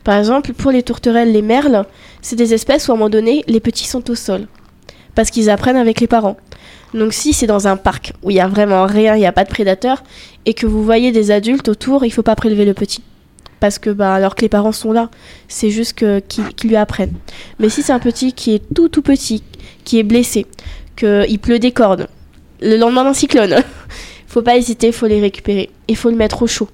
Par 0.02 0.18
exemple, 0.18 0.52
pour 0.52 0.72
les 0.72 0.82
tourterelles, 0.82 1.32
les 1.32 1.42
merles, 1.42 1.84
c'est 2.20 2.34
des 2.34 2.54
espèces 2.54 2.88
où 2.88 2.90
à 2.90 2.94
un 2.94 2.98
moment 2.98 3.10
donné, 3.10 3.44
les 3.46 3.60
petits 3.60 3.86
sont 3.86 4.10
au 4.10 4.16
sol. 4.16 4.48
Parce 5.14 5.30
qu'ils 5.30 5.50
apprennent 5.50 5.76
avec 5.76 6.00
les 6.00 6.08
parents. 6.08 6.36
Donc 6.94 7.12
si 7.12 7.32
c'est 7.32 7.46
dans 7.46 7.68
un 7.68 7.76
parc 7.76 8.12
où 8.22 8.30
il 8.30 8.36
y 8.36 8.40
a 8.40 8.48
vraiment 8.48 8.86
rien, 8.86 9.14
il 9.16 9.20
n'y 9.20 9.26
a 9.26 9.32
pas 9.32 9.44
de 9.44 9.48
prédateurs, 9.48 10.02
et 10.44 10.54
que 10.54 10.66
vous 10.66 10.84
voyez 10.84 11.12
des 11.12 11.30
adultes 11.30 11.68
autour, 11.68 12.04
il 12.04 12.10
faut 12.10 12.22
pas 12.22 12.36
prélever 12.36 12.64
le 12.64 12.74
petit. 12.74 13.02
Parce 13.60 13.78
que, 13.78 13.90
bah, 13.90 14.12
alors 14.12 14.34
que 14.34 14.42
les 14.42 14.48
parents 14.48 14.72
sont 14.72 14.92
là, 14.92 15.08
c'est 15.48 15.70
juste 15.70 15.94
qu'ils 16.28 16.68
lui 16.68 16.76
apprennent. 16.76 17.14
Mais 17.60 17.68
si 17.68 17.82
c'est 17.82 17.92
un 17.92 18.00
petit 18.00 18.32
qui 18.32 18.54
est 18.54 18.62
tout 18.74 18.88
tout 18.88 19.02
petit, 19.02 19.42
qui 19.84 19.98
est 19.98 20.02
blessé, 20.02 20.46
qu'il 20.96 21.38
pleut 21.38 21.60
des 21.60 21.70
cordes, 21.72 22.08
le 22.60 22.76
lendemain 22.76 23.04
d'un 23.04 23.14
cyclone, 23.14 23.62
faut 24.26 24.42
pas 24.42 24.56
hésiter, 24.56 24.90
faut 24.92 25.06
les 25.06 25.20
récupérer. 25.20 25.70
Il 25.88 25.96
faut 25.96 26.10
le 26.10 26.16
mettre 26.16 26.42
au 26.42 26.46
chaud. 26.46 26.68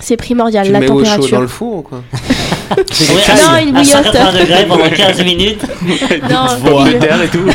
C'est 0.00 0.16
primordial, 0.16 0.66
Tu 0.66 0.72
la 0.72 0.80
mets 0.80 0.90
au 0.90 0.98
chaud 0.98 1.04
température. 1.04 1.36
dans 1.36 1.42
le 1.42 1.48
four 1.48 1.76
ou 1.76 1.82
quoi? 1.82 2.02
Non, 2.70 3.56
une 3.62 3.76
à 3.76 3.80
bouillotte. 3.80 4.04
180 4.04 4.32
degrés 4.40 4.66
pendant 4.68 4.88
15 4.90 5.22
minutes. 5.24 5.62
Non, 6.30 6.46
et 7.22 7.28
tout. 7.28 7.46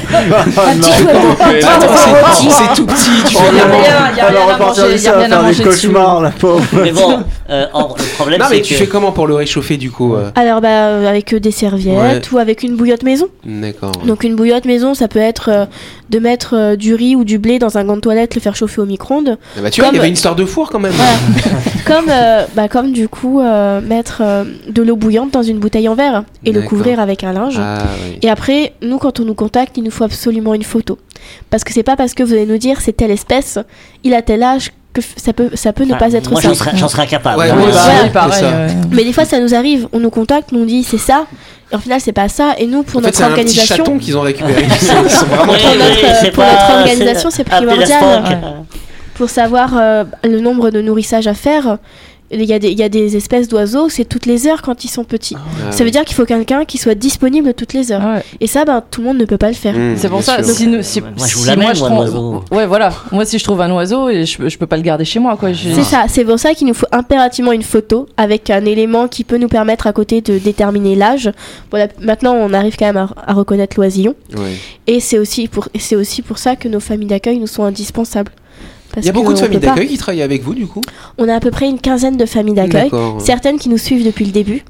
C'est- 2.51 2.75
tout 2.75 2.85
petit, 2.85 3.09
tu 3.27 3.35
Oh, 3.35 3.39
fais 3.39 3.49
il 3.51 3.57
y 3.57 3.59
a 3.59 3.63
vraiment- 3.63 3.79
rien, 3.79 4.11
il 4.11 4.17
y 4.17 4.21
a 4.21 4.27
rien 4.27 4.53
à 4.53 4.57
manger, 4.57 4.81
il 4.95 5.01
y 5.01 5.07
a 5.07 5.17
rien 5.17 5.31
à 5.31 5.41
manger 5.41 5.63
dessus. 5.63 5.89
la 6.21 6.29
pauvre. 6.31 6.63
Mais 6.73 6.91
bon, 6.91 7.23
euh, 7.51 7.65
en- 7.73 7.89
le 7.97 8.15
problème 8.15 8.39
Non, 8.41 8.47
mais 8.49 8.61
tu 8.61 8.73
que 8.73 8.79
fais 8.79 8.87
comment 8.87 9.11
pour 9.11 9.27
le 9.27 9.35
réchauffer 9.35 9.77
du 9.77 9.91
coup 9.91 10.15
euh 10.15 10.31
Alors, 10.35 10.61
bah, 10.61 10.87
euh, 10.87 11.07
avec 11.07 11.33
euh, 11.33 11.39
des 11.39 11.51
serviettes 11.51 12.31
ou 12.31 12.37
avec 12.37 12.63
une 12.63 12.75
bouillotte 12.75 13.03
maison. 13.03 13.27
D'accord. 13.45 13.91
Donc, 14.05 14.23
une 14.23 14.35
bouillotte 14.35 14.65
maison, 14.65 14.93
ça 14.93 15.07
peut 15.07 15.19
être 15.19 15.67
de 16.09 16.19
mettre 16.19 16.75
du 16.75 16.93
riz 16.95 17.15
ou 17.15 17.23
du 17.23 17.37
blé 17.39 17.59
dans 17.59 17.77
un 17.77 17.83
gant 17.83 17.95
de 17.95 18.01
toilette, 18.01 18.35
le 18.35 18.41
faire 18.41 18.55
chauffer 18.55 18.81
au 18.81 18.85
micro-ondes. 18.85 19.37
Ah 19.57 19.61
bah, 19.61 19.69
tu 19.69 19.81
vois, 19.81 19.87
il 19.89 19.89
y 19.89 19.91
comme- 19.91 19.99
avait 19.99 20.07
une 20.07 20.13
histoire 20.13 20.35
de 20.35 20.45
four 20.45 20.69
quand 20.69 20.79
même. 20.79 20.93
Voilà. 20.93 21.59
comme, 21.85 22.09
euh, 22.09 22.45
bah, 22.55 22.67
comme 22.67 22.91
du 22.93 23.07
coup, 23.09 23.41
euh, 23.41 23.81
mettre 23.81 24.21
de 24.69 24.81
l'eau 24.81 24.95
bouillante 24.95 25.31
dans 25.31 25.43
une 25.43 25.59
bouteille 25.59 25.89
en 25.89 25.95
verre 25.95 26.23
et 26.45 26.51
le 26.51 26.61
couvrir 26.61 26.99
avec 26.99 27.23
un 27.23 27.33
linge. 27.33 27.57
Ah 27.59 27.79
oui. 28.07 28.19
Et 28.21 28.29
après, 28.29 28.73
nous, 28.81 28.97
quand 28.97 29.19
on 29.19 29.25
nous 29.25 29.35
contacte, 29.35 29.77
il 29.77 29.83
nous 29.83 29.91
faut 29.91 30.03
absolument 30.03 30.53
une 30.53 30.63
photo. 30.63 30.97
Parce 31.49 31.63
que 31.63 31.71
c'est 31.73 31.83
pas 31.83 31.95
parce 31.95 32.13
que 32.13 32.23
vous 32.23 32.33
allez 32.33 32.45
nous 32.45 32.57
dire 32.57 32.81
c'est 32.81 32.93
telle 32.97 33.11
espèce, 33.11 33.59
il 34.03 34.13
a 34.13 34.21
tel 34.21 34.41
âge, 34.41 34.71
que 34.93 35.01
ça 35.15 35.31
peut, 35.33 35.49
ça 35.53 35.71
peut 35.73 35.85
ne 35.85 35.95
pas 35.95 36.11
être 36.13 36.29
moi 36.31 36.41
ça. 36.41 36.49
j'en 36.49 36.55
serais, 36.55 36.71
j'en 36.75 36.87
serais 36.87 37.03
incapable. 37.03 37.39
Ouais, 37.39 37.53
moi 37.53 37.67
aussi. 37.69 37.77
Pareil, 37.77 37.97
c'est 38.03 38.11
pareil, 38.13 38.39
ça. 38.41 38.49
ouais. 38.49 38.67
Mais 38.91 39.03
des 39.03 39.13
fois, 39.13 39.25
ça 39.25 39.39
nous 39.39 39.53
arrive. 39.55 39.87
On 39.93 39.99
nous 39.99 40.09
contacte, 40.09 40.51
nous 40.51 40.65
dit 40.65 40.83
c'est 40.83 40.97
ça. 40.97 41.25
Et 41.71 41.75
en 41.75 41.79
final, 41.79 42.01
c'est 42.01 42.11
pas 42.11 42.27
ça. 42.27 42.53
Et 42.57 42.67
nous, 42.67 42.83
pour 42.83 42.99
En 42.99 43.03
fait, 43.03 43.07
notre 43.07 43.17
c'est 43.17 43.23
un 43.23 43.29
organisation, 43.29 43.75
chaton 43.77 43.97
qu'ils 43.97 44.17
ont 44.17 44.21
récupéré. 44.21 44.65
Ils 44.69 45.09
sont- 45.09 45.25
vraiment 45.25 45.53
Oui, 45.53 45.59
Pour 45.61 45.71
oui, 45.71 45.77
notre- 45.77 46.15
c'est 46.21 46.31
pour 46.31 46.43
pas- 46.43 46.51
notre 46.51 46.79
organisation, 46.79 47.29
c'est 47.31 47.43
primordial. 47.45 48.23
Pour 49.15 49.29
savoir 49.29 49.71
euh, 49.77 50.03
le 50.23 50.39
nombre 50.39 50.71
de 50.71 50.81
nourrissages 50.81 51.27
à 51.27 51.33
faire, 51.33 51.77
il 52.33 52.43
y, 52.43 52.53
a 52.53 52.59
des, 52.59 52.69
il 52.71 52.79
y 52.79 52.83
a 52.83 52.89
des 52.89 53.17
espèces 53.17 53.47
d'oiseaux, 53.47 53.89
c'est 53.89 54.05
toutes 54.05 54.25
les 54.25 54.47
heures 54.47 54.61
quand 54.61 54.83
ils 54.83 54.89
sont 54.89 55.03
petits. 55.03 55.35
Ah 55.37 55.71
ça 55.71 55.79
oui. 55.79 55.85
veut 55.85 55.91
dire 55.91 56.05
qu'il 56.05 56.15
faut 56.15 56.25
quelqu'un 56.25 56.65
qui 56.65 56.77
soit 56.77 56.95
disponible 56.95 57.53
toutes 57.53 57.73
les 57.73 57.91
heures. 57.91 58.01
Ah 58.03 58.13
ouais. 58.15 58.23
Et 58.39 58.47
ça, 58.47 58.63
ben, 58.65 58.81
tout 58.89 59.01
le 59.01 59.07
monde 59.07 59.17
ne 59.17 59.25
peut 59.25 59.37
pas 59.37 59.49
le 59.49 59.53
faire. 59.55 59.73
Mmh, 59.75 59.97
C'est 59.97 60.09
pour 60.09 60.23
ça, 60.23 60.41
sûr. 60.43 60.53
si, 60.53 60.67
nous- 60.67 60.81
si, 60.81 61.01
Moi, 61.01 61.09
je 61.17 61.35
vous 61.35 61.45
si 61.45 61.57
moi, 61.57 61.73
je 61.73 61.79
trouve- 61.79 61.89
l'oiseau. 61.97 62.43
Ouais, 62.51 62.65
voilà. 62.67 62.91
Moi, 63.11 63.25
si 63.25 63.37
je 63.37 63.43
trouve 63.43 63.59
un 63.61 63.71
oiseau, 63.71 64.09
et 64.09 64.25
je, 64.25 64.47
je 64.47 64.57
peux 64.57 64.65
pas 64.67 64.77
le 64.77 64.83
garder 64.83 65.05
chez 65.05 65.19
moi, 65.19 65.35
quoi. 65.37 65.49
C'est 65.53 65.83
ça, 65.83 66.05
c'est 66.07 66.23
pour 66.25 66.39
ça 66.39 66.53
qu'il 66.53 66.67
nous 66.67 66.73
faut 66.73 66.87
impérativement 66.91 67.51
une 67.51 67.63
photo 67.63 68.07
avec 68.17 68.49
un 68.49 68.63
élément 68.65 69.07
qui 69.07 69.23
peut 69.23 69.37
nous 69.37 69.47
permettre 69.49 69.87
à 69.87 69.93
côté 69.93 70.21
de 70.21 70.37
déterminer 70.37 70.95
l'âge. 70.95 71.31
Voilà, 71.69 71.87
maintenant, 72.01 72.33
on 72.35 72.53
arrive 72.53 72.75
quand 72.77 72.85
même 72.85 72.97
à, 72.97 73.09
à 73.27 73.33
reconnaître 73.33 73.75
l'oisillon. 73.77 74.15
Ouais. 74.37 74.55
Et 74.87 74.99
c'est 74.99 75.19
aussi, 75.19 75.47
pour- 75.47 75.67
et 75.73 75.79
c'est 75.79 75.95
aussi 75.95 76.21
pour 76.21 76.37
ça 76.37 76.55
que 76.55 76.67
nos 76.67 76.79
familles 76.79 77.07
d'accueil 77.09 77.39
nous 77.39 77.47
sont 77.47 77.63
indispensables. 77.63 78.31
Il 78.97 79.05
y 79.05 79.09
a 79.09 79.11
beaucoup 79.11 79.33
de 79.33 79.39
familles 79.39 79.59
d'accueil 79.59 79.87
qui 79.87 79.97
travaillent 79.97 80.21
avec 80.21 80.43
vous 80.43 80.53
du 80.53 80.67
coup? 80.67 80.81
On 81.17 81.27
a 81.29 81.35
à 81.35 81.39
peu 81.39 81.51
près 81.51 81.67
une 81.69 81.79
quinzaine 81.79 82.17
de 82.17 82.25
familles 82.25 82.55
d'accueil. 82.55 82.91
Certaines 83.19 83.57
qui 83.57 83.69
nous 83.69 83.77
suivent 83.77 84.05
depuis 84.05 84.25
le 84.25 84.31
début. 84.31 84.63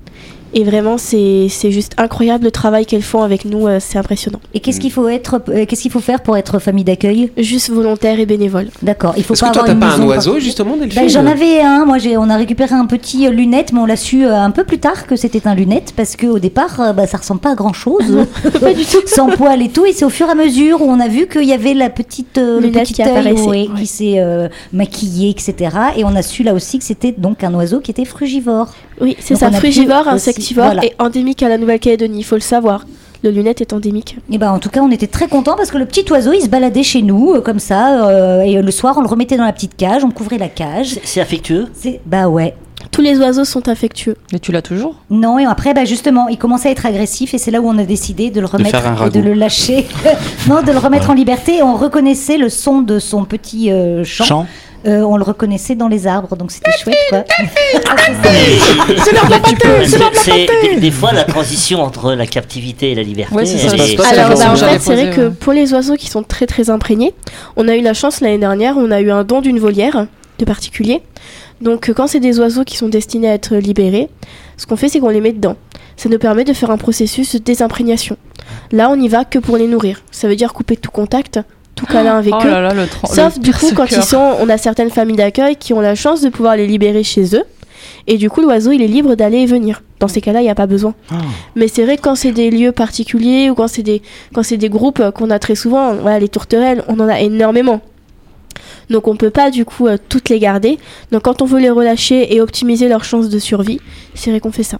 Et 0.54 0.64
vraiment, 0.64 0.98
c'est 0.98 1.48
c'est 1.50 1.72
juste 1.72 1.94
incroyable 1.98 2.46
le 2.46 2.52
travail 2.52 2.86
qu'elles 2.86 3.02
font 3.02 3.24
avec 3.24 3.46
nous, 3.46 3.68
euh, 3.68 3.78
c'est 3.80 3.98
impressionnant. 3.98 4.40
Et 4.54 4.60
qu'est-ce 4.60 4.80
qu'il 4.80 4.92
faut 4.92 5.08
être, 5.08 5.42
euh, 5.50 5.66
qu'est-ce 5.66 5.82
qu'il 5.82 5.92
faut 5.92 6.00
faire 6.00 6.22
pour 6.22 6.38
être 6.38 6.60
famille 6.60 6.84
d'accueil? 6.84 7.32
Juste 7.38 7.70
volontaire 7.70 8.20
et 8.20 8.26
bénévole. 8.26 8.68
D'accord. 8.82 9.14
Il 9.18 9.24
faut 9.24 9.34
Est-ce 9.34 9.42
pas 9.42 9.50
que 9.50 9.54
toi 9.54 9.64
avoir 9.64 9.80
t'as 9.80 9.88
une 9.88 9.98
pas 9.98 10.04
un 10.04 10.08
oiseau 10.08 10.40
justement 10.40 10.76
Delphine 10.78 11.04
Ben, 11.04 11.10
J'en 11.10 11.26
avais 11.26 11.62
un, 11.62 11.86
moi 11.86 11.98
j'ai, 11.98 12.18
on 12.18 12.30
a 12.30 12.38
récupéré 12.38 12.76
un 12.76 12.86
petit 12.86 13.28
euh, 13.28 13.32
lunette, 13.32 13.74
mais 13.74 13.80
on 13.80 13.86
l'a 13.86 13.96
su 13.96 14.26
euh, 14.26 14.36
un 14.36 14.52
peu 14.52 14.64
plus 14.64 14.80
tard 14.80 15.08
que 15.08 15.16
c'était 15.16 15.48
un 15.48 15.56
lunette 15.56 15.94
parce 15.96 16.16
qu'au 16.16 16.40
départ 16.40 16.80
euh, 16.80 16.94
bah, 16.94 17.08
ça 17.08 17.18
ressemble 17.18 17.42
pas 17.42 17.52
à 17.52 17.56
grand 17.56 17.74
chose, 17.74 18.26
pas 18.60 18.74
du 18.74 18.86
tout, 18.86 19.02
sans 19.06 19.30
poil 19.30 19.62
et 19.62 19.70
tout. 19.70 19.86
Et 19.86 19.94
c'est 19.94 20.06
au 20.06 20.10
fur 20.10 20.28
et 20.28 20.32
à 20.32 20.36
mesure 20.36 20.82
où 20.82 20.86
on 20.86 21.00
a 21.00 21.08
vu 21.08 21.28
qu'il 21.28 21.46
y 21.46 21.54
avait 21.54 21.74
la 21.74 21.90
petite 21.90 22.38
euh, 22.38 22.60
le 22.60 22.70
petit 22.72 22.94
qui 22.94 23.02
œil, 23.02 23.10
apparaissait, 23.10 23.42
ouais, 23.42 23.68
ouais. 23.70 23.80
qui 23.80 23.88
s'est 23.88 24.16
euh, 24.18 24.48
maquillé, 24.74 25.30
etc. 25.30 25.76
Et 25.98 26.04
on 26.04 26.16
a 26.16 26.22
su 26.22 26.44
là 26.44 26.54
aussi 26.54 26.80
que 26.80 26.86
c'était 26.86 27.12
donc 27.12 27.44
un 27.44 27.54
oiseau 27.54 27.80
qui 27.80 27.92
était 27.92 28.06
frugivore. 28.06 28.74
Oui, 29.02 29.18
c'est 29.20 29.36
ça, 29.36 29.52
frugivore, 29.52 30.08
insectivore 30.08 30.66
voilà. 30.66 30.86
et 30.86 30.94
endémique 31.00 31.42
à 31.44 31.50
la 31.50 31.58
Nouvelle-Calédonie, 31.58 32.20
il 32.20 32.24
faut 32.24 32.36
le 32.36 32.42
savoir. 32.42 32.86
Le 33.24 33.30
lunette 33.30 33.62
est 33.62 33.74
endémique. 33.74 34.18
Et 34.32 34.40
ben 34.40 34.52
en 34.52 34.58
tout 34.58 34.70
cas 34.70 34.82
on 34.82 34.90
était 34.90 35.06
très 35.06 35.28
contents 35.28 35.56
parce 35.56 35.70
que 35.70 35.78
le 35.78 35.86
petit 35.86 36.06
oiseau 36.12 36.34
il 36.34 36.42
se 36.42 36.50
baladait 36.50 36.82
chez 36.82 37.04
nous 37.04 37.34
euh, 37.34 37.42
comme 37.42 37.60
ça 37.60 38.08
euh, 38.08 38.42
et 38.42 38.58
euh, 38.58 38.64
le 38.64 38.72
soir 38.72 38.96
on 38.98 39.02
le 39.02 39.08
remettait 39.08 39.38
dans 39.38 39.46
la 39.46 39.54
petite 39.54 39.78
cage, 39.78 40.04
on 40.04 40.10
couvrait 40.10 40.40
la 40.40 40.50
cage. 40.50 40.98
C'est- 41.04 41.22
affectueux. 41.22 41.68
C'est 41.74 42.02
bah 42.06 42.28
ouais. 42.30 42.56
Tous 42.90 43.02
les 43.02 43.20
oiseaux 43.20 43.46
sont 43.46 43.70
affectueux. 43.70 44.18
Mais 44.34 44.40
tu 44.40 44.52
l'as 44.52 44.64
toujours? 44.64 44.96
Non, 45.12 45.38
et 45.38 45.46
après, 45.46 45.74
bah 45.74 45.86
justement, 45.86 46.28
il 46.28 46.38
commençait 46.38 46.70
à 46.70 46.72
être 46.72 46.86
agressif 46.86 47.34
et 47.34 47.38
c'est 47.38 47.52
là 47.52 47.62
où 47.62 47.70
on 47.70 47.78
a 47.78 47.84
décidé 47.84 48.32
de 48.32 48.40
le 48.42 48.48
remettre 48.48 48.84
et 49.06 49.10
de 49.12 49.20
le 49.20 49.34
lâcher. 49.34 49.88
non, 50.50 50.64
de 50.64 50.72
le 50.72 50.78
remettre 50.80 51.12
en 51.12 51.14
liberté. 51.14 51.58
Et 51.58 51.64
on 51.64 51.76
reconnaissait 51.76 52.38
le 52.38 52.50
son 52.50 52.82
de 52.82 52.98
son 52.98 53.24
petit 53.24 53.72
euh, 53.72 54.04
chant. 54.04 54.26
Chant. 54.26 54.48
Euh, 54.88 55.02
on 55.02 55.16
le 55.18 55.24
reconnaissait 55.24 55.76
dans 55.76 55.88
les 55.88 56.08
arbres, 56.08 56.36
donc 56.36 56.52
c'était 56.52 56.72
chouette, 56.72 56.96
quoi. 57.10 57.24
Mais 58.24 59.40
tu 59.44 59.56
peux. 59.56 59.86
C'est 59.86 60.00
c'est- 60.16 60.48
des, 60.76 60.80
des 60.80 60.92
fois 60.92 61.12
la 61.12 61.24
transition 61.24 61.82
entre 61.84 62.14
la 62.14 62.26
captivité 62.26 62.92
et 62.92 62.96
la 62.96 63.04
liberté. 63.04 63.34
Ouais, 63.36 63.46
c'est 63.46 63.58
ça. 63.58 63.70
elle 63.74 63.80
Ça 63.80 63.86
se 63.86 63.92
est- 63.92 63.96
passe 63.98 64.12
Alors, 64.14 64.30
la 64.30 64.36
bah, 64.36 64.52
en 64.52 64.56
fait, 64.56 64.80
c'est 64.80 64.94
vrai 64.96 65.10
que 65.16 65.30
pour 65.30 65.54
les 65.54 65.74
oiseaux 65.74 65.96
qui 65.96 66.08
sont 66.10 66.24
très 66.24 66.48
très 66.48 66.70
imprégnés, 66.70 67.14
on 67.58 67.68
a 67.68 67.76
eu 67.76 67.82
la 67.82 67.94
chance 67.94 68.22
l'année 68.22 68.38
dernière, 68.40 68.76
on 68.78 68.90
a 68.92 69.02
eu 69.02 69.12
un 69.12 69.24
don 69.24 69.42
d'une 69.42 69.60
volière 69.60 70.08
de 70.40 70.46
particulier. 70.46 71.02
Donc 71.62 71.90
euh, 71.90 71.94
quand 71.94 72.08
c'est 72.08 72.20
des 72.20 72.40
oiseaux 72.40 72.64
qui 72.64 72.78
sont 72.78 72.90
destinés 72.90 73.30
à 73.30 73.34
être 73.36 73.56
libérés, 73.56 74.10
ce 74.58 74.66
qu'on 74.66 74.76
fait 74.78 74.90
c'est 74.90 75.00
qu'on 75.00 75.10
les 75.10 75.22
met 75.22 75.32
dedans. 75.34 75.56
Ça 75.96 76.10
nous 76.10 76.18
permet 76.18 76.44
de 76.44 76.54
faire 76.54 76.72
un 76.72 76.78
processus 76.78 77.34
de 77.36 77.40
désimprégnation. 77.40 78.18
Là 78.72 78.90
on 78.90 79.00
y 79.00 79.08
va 79.08 79.26
que 79.26 79.38
pour 79.38 79.58
les 79.58 79.68
nourrir. 79.68 80.02
Ça 80.10 80.28
veut 80.28 80.36
dire 80.36 80.54
couper 80.54 80.76
tout 80.76 80.90
contact, 80.90 81.40
tout 81.76 81.86
câlin 81.86 82.18
avec 82.18 82.34
Oh 82.36 82.42
eux. 82.46 82.50
là 82.50 82.62
là, 82.62 82.74
le 82.74 82.86
tran- 82.88 83.08
Sauf 83.08 83.38
le 83.38 83.42
du 83.42 83.54
coup 83.54 83.72
quand 83.76 83.90
ils 83.92 84.04
sont, 84.04 84.36
on 84.40 84.50
a 84.50 84.58
certaines 84.58 84.90
familles 84.92 85.16
d'accueil 85.18 85.56
qui 85.56 85.74
ont 85.74 85.82
la 85.82 85.96
chance 85.96 86.22
de 86.22 86.30
pouvoir 86.30 86.56
les 86.56 86.68
libérer 86.68 87.04
chez 87.04 87.36
eux. 87.36 87.44
Et 88.08 88.18
du 88.18 88.30
coup 88.30 88.42
l'oiseau 88.42 88.72
il 88.72 88.82
est 88.82 88.88
libre 88.88 89.16
d'aller 89.16 89.40
et 89.40 89.46
venir. 89.46 89.82
Dans 90.00 90.08
ces 90.08 90.22
cas-là 90.22 90.42
il 90.42 90.44
n'y 90.44 90.50
a 90.50 90.56
pas 90.56 90.68
besoin. 90.68 90.94
Mais 91.56 91.68
c'est 91.68 91.84
vrai 91.84 91.98
que 91.98 92.02
quand 92.02 92.16
c'est 92.16 92.32
des 92.32 92.50
lieux 92.52 92.72
particuliers 92.72 93.50
ou 93.50 93.56
quand 93.56 93.68
c'est 93.68 93.84
des, 93.84 94.02
quand 94.34 94.44
c'est 94.44 94.58
des 94.58 94.70
groupes 94.70 95.12
qu'on 95.12 95.30
a 95.30 95.40
très 95.40 95.56
souvent, 95.56 95.94
voilà, 95.96 96.20
les 96.20 96.30
tourterelles, 96.30 96.84
on 96.88 97.00
en 97.00 97.08
a 97.08 97.20
énormément. 97.22 97.82
Donc 98.90 99.08
on 99.08 99.16
peut 99.16 99.30
pas 99.30 99.52
du 99.52 99.64
coup 99.66 99.88
euh, 99.88 99.98
toutes 100.10 100.30
les 100.30 100.40
garder. 100.40 100.78
Donc 101.12 101.24
quand 101.24 101.42
on 101.42 101.46
veut 101.46 101.60
les 101.60 101.70
relâcher 101.70 102.36
et 102.36 102.42
optimiser 102.42 102.88
leurs 102.90 103.04
chances 103.06 103.30
de 103.30 103.40
survie, 103.40 103.80
c'est 104.16 104.32
vrai 104.32 104.40
qu'on 104.40 104.52
fait 104.52 104.64
ça. 104.64 104.78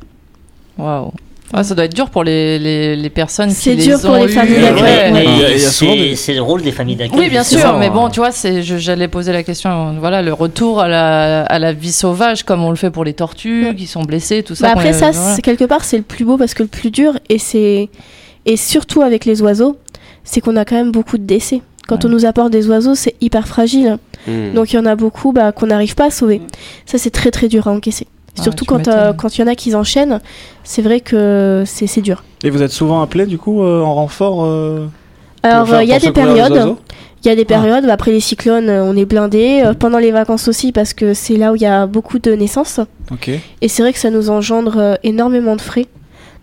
Waouh. 0.78 1.12
Ah, 1.54 1.64
ça 1.64 1.76
doit 1.76 1.86
être 1.86 1.94
dur 1.94 2.10
pour 2.10 2.24
les, 2.24 2.58
les, 2.60 2.96
les 2.96 3.10
personnes 3.10 3.50
qui 3.50 3.56
C'est 3.56 3.76
les 3.76 3.84
dur 3.86 4.00
pour 4.00 4.12
ont 4.12 4.24
les 4.24 4.28
familles 4.30 4.62
d'accueil, 4.62 5.12
Ouais. 5.14 5.42
ouais. 5.52 5.58
C'est 5.58 6.16
c'est 6.16 6.34
le 6.34 6.42
rôle 6.42 6.62
des 6.62 6.72
familles 6.72 6.96
d'accueil. 6.96 7.20
Oui, 7.20 7.30
bien 7.30 7.44
c'est 7.44 7.56
sûr, 7.56 7.62
ça. 7.72 7.78
mais 7.80 7.90
bon, 7.90 8.10
tu 8.10 8.20
vois, 8.20 8.32
c'est, 8.32 8.64
je- 8.64 8.78
j'allais 8.78 9.08
poser 9.08 9.34
la 9.34 9.44
question, 9.44 9.96
voilà, 10.00 10.22
le 10.22 10.32
retour 10.34 10.80
à 10.80 10.88
la, 10.88 11.44
à 11.44 11.60
la 11.60 11.74
vie 11.74 11.92
sauvage, 11.92 12.44
comme 12.44 12.64
on 12.64 12.70
le 12.70 12.76
fait 12.78 12.90
pour 12.92 13.04
les 13.04 13.14
tortues, 13.14 13.66
Ouais. 13.68 13.76
qui 13.76 13.88
sont 13.88 14.04
blessées, 14.04 14.44
tout 14.44 14.56
ça. 14.56 14.68
Bah 14.68 14.74
après 14.76 14.92
les- 14.94 14.98
ça, 14.98 15.12
voilà. 15.12 15.36
c'est 15.36 15.42
quelque 15.42 15.66
part 15.66 15.84
c'est 15.84 15.98
le 15.98 16.04
plus 16.04 16.24
beau 16.26 16.38
parce 16.38 16.54
que 16.54 16.64
le 16.64 16.70
plus 16.70 16.92
dur 16.92 17.14
et 17.30 17.38
c'est 17.40 17.90
et 18.46 18.58
surtout 18.58 19.02
avec 19.02 19.26
les 19.26 19.42
oiseaux, 19.42 19.78
c'est 20.24 20.42
qu'on 20.42 20.56
a 20.56 20.66
quand 20.66 20.76
même 20.76 20.92
beaucoup 20.92 21.18
de 21.18 21.24
décès. 21.26 21.62
Quand 21.88 22.06
on 22.06 22.10
nous 22.10 22.26
apporte 22.26 22.52
des 22.52 22.68
oiseaux, 22.70 22.96
c'est 22.96 23.16
hyper 23.22 23.48
fragile. 23.48 23.98
Hmm. 24.28 24.54
Donc 24.54 24.72
il 24.72 24.78
y 24.78 24.80
en 24.80 24.86
a 24.86 24.96
beaucoup 24.96 25.32
bah, 25.34 25.52
qu'on 25.52 25.68
n'arrive 25.68 25.96
pas 25.96 26.06
à 26.06 26.12
sauver. 26.12 26.42
Ça 26.86 26.98
c'est 26.98 27.10
très 27.10 27.32
très 27.32 27.48
dur 27.50 27.68
à 27.68 27.72
encaisser. 27.72 28.08
Ouais, 28.38 28.44
Surtout 28.44 28.66
quand 28.66 28.88
euh, 28.88 29.14
quand 29.14 29.38
il 29.38 29.42
y 29.42 29.44
en 29.44 29.48
a 29.48 29.56
qui 29.56 29.76
enchaînent, 29.76 30.20
c'est 30.64 30.82
vrai 30.82 31.02
que 31.02 31.64
c'est 31.66 31.88
c'est 31.88 32.02
dur. 32.02 32.24
Et 32.44 32.50
vous 32.50 32.62
êtes 32.62 32.72
souvent 32.72 33.02
appelé 33.02 33.26
du 33.26 33.38
coup 33.38 33.62
euh, 33.62 33.82
en 33.82 33.94
renfort 33.96 34.46
euh, 34.46 34.88
Alors 35.44 35.82
il 35.82 35.90
y 35.90 35.94
a 35.94 36.00
des 36.00 36.08
les 36.08 36.12
périodes. 36.12 36.76
Il 37.24 37.28
y 37.28 37.32
a 37.32 37.36
des 37.36 37.46
périodes, 37.46 37.86
bah, 37.86 37.94
après 37.94 38.12
les 38.12 38.20
cyclones, 38.20 38.68
on 38.68 38.98
est 38.98 39.06
blindé. 39.06 39.62
Euh, 39.64 39.74
pendant 39.76 40.00
les 40.00 40.10
vacances 40.10 40.48
aussi, 40.48 40.72
parce 40.72 40.96
que 40.96 41.14
c'est 41.14 41.38
là 41.38 41.52
où 41.52 41.56
il 41.56 41.62
y 41.62 41.68
a 41.68 41.86
beaucoup 41.86 42.18
de 42.18 42.32
naissances. 42.32 42.80
Ok. 43.12 43.30
Et 43.30 43.68
c'est 43.68 43.84
vrai 43.84 43.94
que 43.94 44.00
ça 44.00 44.10
nous 44.10 44.32
engendre 44.32 44.98
énormément 45.04 45.56
de 45.56 45.62
frais. 45.62 45.86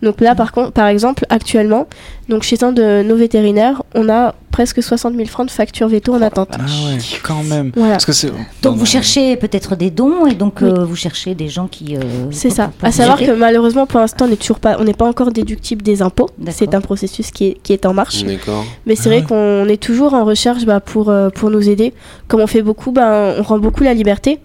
Donc 0.01 0.21
là, 0.21 0.33
par 0.35 0.51
contre, 0.51 0.71
par 0.71 0.87
exemple, 0.87 1.25
actuellement, 1.29 1.87
donc 2.29 2.43
chez 2.43 2.63
un 2.63 2.71
de 2.71 3.03
nos 3.03 3.15
vétérinaires, 3.15 3.83
on 3.95 4.07
a 4.09 4.33
presque 4.51 4.81
60 4.81 5.15
000 5.15 5.25
francs 5.27 5.47
de 5.47 5.51
facture 5.51 5.87
veto 5.87 6.13
en 6.13 6.21
attente. 6.21 6.49
Ah 6.53 6.63
ouais, 6.63 6.97
quand 7.23 7.43
même. 7.43 7.71
Voilà. 7.75 7.93
Parce 7.93 8.05
que 8.05 8.11
c'est. 8.13 8.31
Donc 8.61 8.77
vous 8.77 8.85
cherchez 8.85 9.35
peut-être 9.37 9.75
des 9.75 9.89
dons 9.89 10.25
et 10.25 10.35
donc 10.35 10.61
euh, 10.61 10.83
vous 10.85 10.95
cherchez 10.95 11.35
des 11.35 11.47
gens 11.49 11.67
qui. 11.67 11.95
euh, 11.95 11.99
C'est 12.31 12.47
pour- 12.49 12.57
ça. 12.57 12.71
pour 12.77 12.87
À 12.87 12.91
savoir 12.91 13.19
que 13.19 13.31
malheureusement, 13.31 13.85
pour 13.85 13.99
l'instant, 13.99 14.25
on 14.25 14.29
n'est 14.29 14.35
toujours 14.37 14.59
pas, 14.59 14.77
on 14.79 14.83
n'est 14.85 14.93
pas 14.93 15.05
encore 15.07 15.31
déductible 15.31 15.81
des 15.81 16.01
impôts. 16.01 16.29
D'accord. 16.37 16.53
C'est 16.57 16.73
un 16.73 16.81
processus 16.81 17.31
qui 17.31 17.45
est, 17.47 17.57
qui 17.61 17.73
est 17.73 17.85
en 17.85 17.93
marche. 17.93 18.23
D'accord. 18.23 18.65
Mais 18.85 18.95
c'est 18.95 19.09
vrai 19.09 19.23
qu'on 19.23 19.67
est 19.67 19.81
toujours 19.81 20.13
en 20.13 20.23
recherche 20.25 20.65
bah, 20.65 20.79
pour, 20.79 21.09
euh, 21.09 21.29
pour 21.29 21.49
nous 21.51 21.69
aider. 21.69 21.93
Comme 22.27 22.41
on 22.41 22.47
fait 22.47 22.61
beaucoup, 22.61 22.91
bah, 22.91 23.35
on 23.37 23.43
rend 23.43 23.59
beaucoup 23.59 23.83
la 23.83 23.93
liberté. 23.93 24.39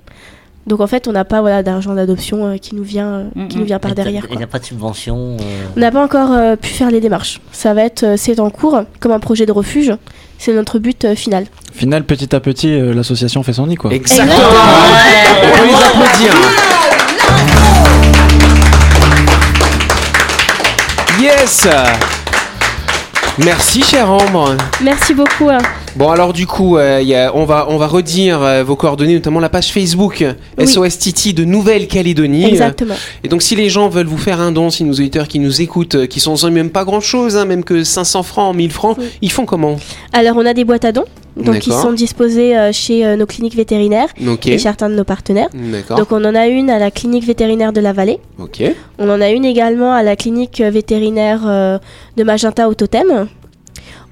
Donc 0.66 0.80
en 0.80 0.86
fait, 0.86 1.06
on 1.08 1.12
n'a 1.12 1.24
pas 1.26 1.40
voilà, 1.42 1.62
d'argent 1.62 1.94
d'adoption 1.94 2.46
euh, 2.46 2.56
qui 2.56 2.74
nous 2.74 2.82
vient, 2.84 3.06
euh, 3.36 3.48
qui 3.48 3.58
nous 3.58 3.64
vient 3.64 3.78
par 3.78 3.90
Et 3.90 3.94
derrière. 3.94 4.24
Il 4.30 4.38
n'y 4.38 4.42
a 4.42 4.46
pas 4.46 4.58
de 4.58 4.64
subvention. 4.64 5.36
euh, 5.38 5.64
On 5.76 5.80
n'a 5.80 5.90
pas 5.90 6.02
encore 6.02 6.32
euh, 6.32 6.56
pu 6.56 6.70
faire 6.70 6.90
les 6.90 7.00
démarches. 7.00 7.40
Ça 7.52 7.74
va 7.74 7.82
être, 7.82 8.02
euh, 8.02 8.14
c'est 8.16 8.40
en 8.40 8.48
cours, 8.48 8.80
comme 8.98 9.12
un 9.12 9.18
projet 9.20 9.44
de 9.44 9.52
refuge. 9.52 9.92
C'est 10.38 10.54
notre 10.54 10.78
but 10.78 11.04
euh, 11.04 11.14
final. 11.14 11.44
Final, 11.74 12.04
petit 12.04 12.34
à 12.34 12.40
petit, 12.40 12.72
euh, 12.72 12.94
l'association 12.94 13.42
fait 13.42 13.52
son 13.52 13.66
nid 13.66 13.76
quoi. 13.76 13.92
Exactement. 13.92 14.32
On 14.32 15.56
peut 15.58 15.66
les 15.66 15.74
applaudir. 15.74 16.34
Yes. 21.20 21.68
Merci, 23.38 23.82
chère 23.82 24.10
Ambre. 24.10 24.56
Merci 24.82 25.14
beaucoup. 25.14 25.48
hein. 25.50 25.58
Bon 25.96 26.10
alors 26.10 26.32
du 26.32 26.46
coup, 26.46 26.76
euh, 26.76 26.98
il 27.00 27.08
y 27.08 27.14
a- 27.14 27.30
on, 27.36 27.44
va, 27.44 27.66
on 27.68 27.76
va 27.76 27.86
redire 27.86 28.42
euh, 28.42 28.64
vos 28.64 28.74
coordonnées, 28.74 29.14
notamment 29.14 29.38
la 29.40 29.48
page 29.48 29.72
Facebook 29.72 30.24
Oui. 30.58 30.66
SOS 30.66 30.98
Titi 30.98 31.34
de 31.34 31.44
Nouvelle-Calédonie. 31.44 32.44
Exactement. 32.46 32.94
Et 33.22 33.28
donc 33.28 33.42
si 33.42 33.54
les 33.54 33.68
gens 33.68 33.88
veulent 33.88 34.06
vous 34.08 34.18
faire 34.18 34.40
un 34.40 34.50
don, 34.50 34.70
si 34.70 34.82
nos 34.84 34.92
auditeurs 34.94 35.28
qui 35.28 35.38
nous 35.38 35.60
écoutent, 35.62 35.94
euh, 35.94 36.06
qui 36.06 36.18
sont 36.20 36.34
sans 36.36 36.50
même 36.50 36.70
pas 36.70 36.84
grand-chose, 36.84 37.36
hein, 37.36 37.44
même 37.44 37.62
que 37.62 37.84
500 37.84 38.22
francs, 38.24 38.54
1000 38.56 38.70
francs, 38.72 38.96
Oui. 38.98 39.04
ils 39.22 39.30
font 39.30 39.44
comment? 39.46 39.76
Alors, 40.12 40.36
on 40.36 40.44
a 40.46 40.52
des 40.54 40.64
boîtes 40.64 40.84
à 40.84 40.92
dons. 40.92 41.04
Donc, 41.36 41.66
ils 41.66 41.72
sont 41.72 41.92
disposés 41.92 42.56
euh, 42.56 42.70
chez 42.72 43.04
euh, 43.04 43.16
nos 43.16 43.26
cliniques 43.26 43.56
vétérinaires 43.56 44.06
et 44.46 44.58
certains 44.58 44.88
de 44.88 44.94
nos 44.94 45.02
partenaires. 45.04 45.48
Donc, 45.96 46.12
on 46.12 46.24
en 46.24 46.34
a 46.34 46.46
une 46.46 46.70
à 46.70 46.78
la 46.78 46.90
clinique 46.92 47.24
vétérinaire 47.24 47.72
de 47.72 47.80
la 47.80 47.92
Vallée. 47.92 48.18
On 48.98 49.08
en 49.08 49.20
a 49.20 49.30
une 49.30 49.44
également 49.44 49.92
à 49.92 50.02
la 50.02 50.14
clinique 50.16 50.60
vétérinaire 50.60 51.42
euh, 51.46 51.78
de 52.16 52.22
Magenta 52.24 52.68
au 52.68 52.74
Totem. 52.74 53.26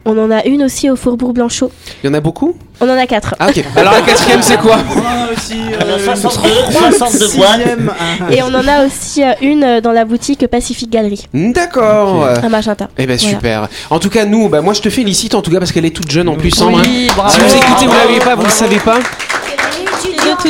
On 0.04 0.18
en 0.18 0.30
a 0.30 0.44
une 0.46 0.64
aussi 0.64 0.90
au 0.90 0.96
Faubourg 0.96 1.32
Blanchot. 1.32 1.70
Il 2.02 2.06
y 2.08 2.10
en 2.10 2.14
a 2.14 2.20
beaucoup 2.20 2.54
On 2.80 2.88
en 2.88 2.96
a 2.96 3.06
quatre. 3.06 3.34
Ah 3.38 3.48
ok. 3.48 3.64
Alors 3.76 3.92
la 3.92 4.00
quatrième 4.02 4.42
c'est 4.42 4.58
quoi 4.58 4.78
on 5.80 6.10
a 6.10 6.16
62, 6.16 6.48
62 6.96 7.36
boîtes. 7.36 7.60
Et 8.30 8.42
on 8.42 8.48
en 8.54 8.66
a 8.68 8.84
aussi 8.86 9.22
euh, 9.22 9.32
une 9.40 9.64
euh, 9.64 9.80
dans 9.80 9.92
la 9.92 10.04
boutique 10.04 10.46
Pacific 10.46 10.90
Galerie 10.90 11.26
D'accord. 11.32 12.26
à 12.26 12.48
Magenta. 12.48 12.88
Eh 12.98 13.06
ben 13.06 13.16
Voilà. 13.18 13.36
super. 13.36 13.68
En 13.90 13.98
tout 13.98 14.10
cas 14.10 14.24
nous, 14.24 14.48
bah, 14.48 14.60
moi 14.60 14.74
je 14.74 14.80
te 14.82 14.90
félicite 14.90 15.34
en 15.34 15.42
tout 15.42 15.50
cas 15.50 15.58
parce 15.58 15.72
qu'elle 15.72 15.84
est 15.86 15.94
toute 15.96 16.10
jeune 16.10 16.28
en 16.28 16.34
plus. 16.36 16.60
Hein. 16.60 16.70
Oui, 16.72 17.08
bravo. 17.16 17.30
Si 17.30 17.40
vous 17.40 17.56
écoutez, 17.56 17.86
vous 17.86 17.94
l'avez 17.94 18.18
pas, 18.20 18.34
vous 18.34 18.44
le 18.44 18.50
savez 18.50 18.78
pas. 18.78 18.98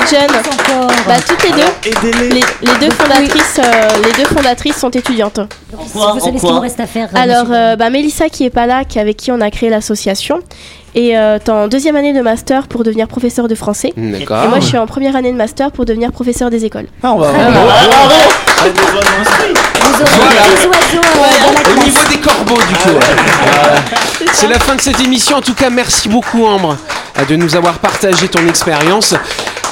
Jeunes. 0.00 0.30
Encore. 0.30 0.90
Bah, 1.06 1.14
toutes 1.26 1.42
les 1.44 1.50
deux. 1.50 2.10
Les, 2.30 2.40
les 2.62 2.78
deux 2.80 2.90
fondatrices, 2.94 3.58
euh, 3.58 3.88
les 4.04 4.12
deux 4.22 4.28
fondatrices 4.28 4.76
sont 4.76 4.90
étudiantes. 4.90 5.38
En 5.38 5.76
quoi, 5.76 6.12
vous 6.12 6.18
en 6.18 6.20
savez 6.20 6.20
ce 6.20 6.30
qu'il 6.30 6.40
quoi 6.40 6.52
nous 6.52 6.60
reste 6.60 6.80
à 6.80 6.86
faire. 6.86 7.08
euh, 7.14 7.18
Alors, 7.18 7.46
euh, 7.50 7.76
bah, 7.76 7.90
Mélissa 7.90 8.28
qui 8.28 8.44
est 8.44 8.50
pas 8.50 8.66
là, 8.66 8.84
qui, 8.84 8.98
avec 8.98 9.16
qui 9.16 9.30
on 9.32 9.40
a 9.40 9.50
créé 9.50 9.70
l'association, 9.70 10.40
est 10.94 11.16
euh, 11.16 11.38
en 11.48 11.68
deuxième 11.68 11.96
année 11.96 12.12
de 12.12 12.20
master 12.20 12.66
pour 12.68 12.84
devenir 12.84 13.06
professeur 13.08 13.48
de 13.48 13.54
français. 13.54 13.92
D'accord. 13.96 14.44
Et 14.44 14.48
moi, 14.48 14.60
je 14.60 14.66
suis 14.66 14.78
en 14.78 14.86
première 14.86 15.16
année 15.16 15.32
de 15.32 15.36
master 15.36 15.70
pour 15.72 15.84
devenir 15.84 16.12
professeur 16.12 16.50
des 16.50 16.64
écoles. 16.64 16.86
Ah, 17.02 17.12
on 17.12 17.18
va. 17.18 17.28
Vous 17.30 17.36
aurez 20.02 21.74
Au 21.74 21.84
niveau 21.84 22.00
des 22.10 22.18
corbeaux 22.18 22.56
du 22.56 22.74
coup. 22.74 22.88
Voilà. 22.90 23.80
C'est 24.32 24.48
la 24.48 24.58
fin 24.58 24.74
de 24.74 24.80
cette 24.80 25.00
émission. 25.00 25.36
En 25.36 25.42
tout 25.42 25.54
cas, 25.54 25.70
merci 25.70 26.08
beaucoup 26.08 26.44
Ambre 26.44 26.76
de 27.28 27.36
nous 27.36 27.54
avoir 27.56 27.74
partagé 27.78 28.28
ton 28.28 28.46
expérience. 28.48 29.14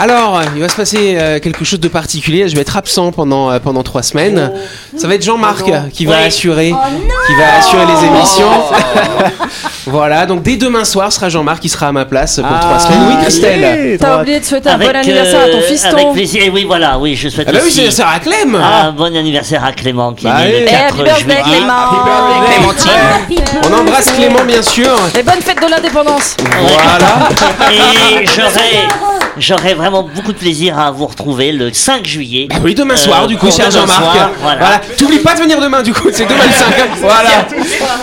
Alors, 0.02 0.40
il 0.56 0.62
va 0.62 0.68
se 0.70 0.76
passer 0.76 1.18
euh, 1.20 1.38
quelque 1.40 1.62
chose 1.62 1.78
de 1.78 1.88
particulier. 1.88 2.48
Je 2.48 2.54
vais 2.54 2.62
être 2.62 2.74
absent 2.78 3.12
pendant, 3.12 3.50
euh, 3.50 3.58
pendant 3.58 3.82
trois 3.82 4.02
semaines. 4.02 4.50
Ça 4.96 5.06
va 5.06 5.14
être 5.14 5.22
Jean-Marc 5.24 5.70
qui 5.92 6.06
va 6.06 6.16
assurer, 6.20 6.68
qui 7.26 7.34
va 7.36 7.58
assurer 7.58 7.84
les 7.84 8.06
émissions. 8.06 8.50
voilà. 9.86 10.24
Donc 10.24 10.42
dès 10.42 10.56
demain 10.56 10.86
soir, 10.86 11.12
sera 11.12 11.28
Jean-Marc 11.28 11.60
qui 11.60 11.68
sera 11.68 11.88
à 11.88 11.92
ma 11.92 12.06
place 12.06 12.36
pour 12.36 12.60
trois 12.60 12.78
semaines. 12.78 13.08
Oui, 13.10 13.14
Christelle. 13.22 13.98
T'as 14.00 14.20
oublié 14.22 14.40
de 14.40 14.44
souhaiter 14.46 14.70
un 14.70 14.78
bon 14.78 14.88
anniversaire 14.96 15.40
à 15.42 15.48
ton 15.50 15.58
euh, 15.58 15.68
fiston. 15.68 15.88
Avec 15.92 16.12
plaisir. 16.12 16.42
Et 16.44 16.48
oui, 16.50 16.64
voilà, 16.64 16.98
oui, 16.98 17.14
je 17.14 17.28
souhaite 17.28 17.48
Ah 17.50 17.52
bah 17.52 17.58
oui, 17.62 17.68
aussi 17.68 17.84
c'est 17.84 17.90
ça 17.90 18.08
à 18.08 18.20
Clem. 18.20 18.54
un 18.54 18.92
bon 18.92 19.14
anniversaire 19.14 19.62
à 19.62 19.72
Clément 19.72 20.14
qui 20.14 20.24
Bah 20.24 20.46
est 20.46 20.46
né 20.46 20.60
le 20.60 20.66
Eh, 20.66 20.70
4 20.70 20.82
happy 20.94 21.02
birthday, 21.02 21.20
juillet. 21.22 21.42
Clément. 21.58 22.44
Clémentine. 22.46 23.60
On 23.70 23.80
embrasse 23.80 24.10
Clément 24.12 24.44
bien 24.46 24.62
sûr. 24.62 24.96
Et 25.18 25.22
bonne 25.22 25.42
fête 25.42 25.60
de 25.62 25.70
l'indépendance. 25.70 26.36
Voilà. 26.38 27.28
Et 27.70 28.24
j'aurai, 28.26 28.88
j'aurai 29.36 29.74
vraiment 29.90 30.09
beaucoup 30.14 30.33
de 30.33 30.38
plaisir 30.38 30.79
à 30.79 30.90
vous 30.90 31.07
retrouver 31.07 31.53
le 31.53 31.72
5 31.72 32.07
juillet. 32.07 32.46
Bah 32.48 32.57
oui, 32.62 32.74
demain 32.74 32.94
Euh, 32.94 32.96
soir, 32.96 33.26
du 33.26 33.37
coup, 33.37 33.50
cher 33.50 33.70
Jean-Marc. 33.70 34.00
Voilà. 34.40 34.59
Voilà. 34.59 34.81
T'oublies 34.96 35.18
pas 35.18 35.35
de 35.35 35.40
venir 35.40 35.61
demain, 35.61 35.83
du 35.83 35.92
coup, 35.92 36.09
c'est 36.12 36.24
demain 36.26 36.44
le 36.46 36.53
5. 36.53 36.66
hein. 36.66 36.87
Voilà. 37.00 37.31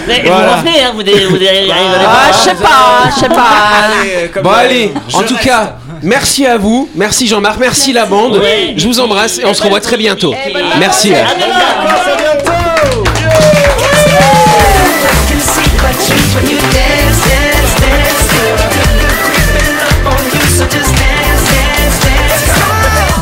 Mais 0.07 0.23
Voilà. 0.25 0.45
vous 0.47 0.53
revenez, 0.57 0.83
hein, 0.83 0.91
vous, 0.93 0.99
vous, 0.99 1.37
vous, 1.37 1.45
arrivez 1.45 1.71
Ah, 2.05 2.31
je 2.31 2.49
sais 2.49 2.55
pas, 2.55 3.09
je 3.15 3.19
sais 3.19 3.29
pas. 3.29 4.41
Bon, 4.41 4.49
allez, 4.51 4.93
en 5.13 5.23
tout 5.23 5.37
cas, 5.37 5.77
merci 6.03 6.45
à 6.45 6.57
vous. 6.57 6.89
Merci 6.95 7.27
Jean-Marc, 7.27 7.57
merci 7.59 7.93
la 7.93 8.05
bande. 8.05 8.41
Je 8.75 8.85
vous 8.87 8.99
embrasse 8.99 9.39
et 9.39 9.45
on 9.45 9.53
se 9.53 9.63
revoit 9.63 9.81
très 9.81 9.97
bientôt. 9.97 10.33
Merci. 10.79 11.13
À 11.13 11.23
bientôt. 11.35 12.57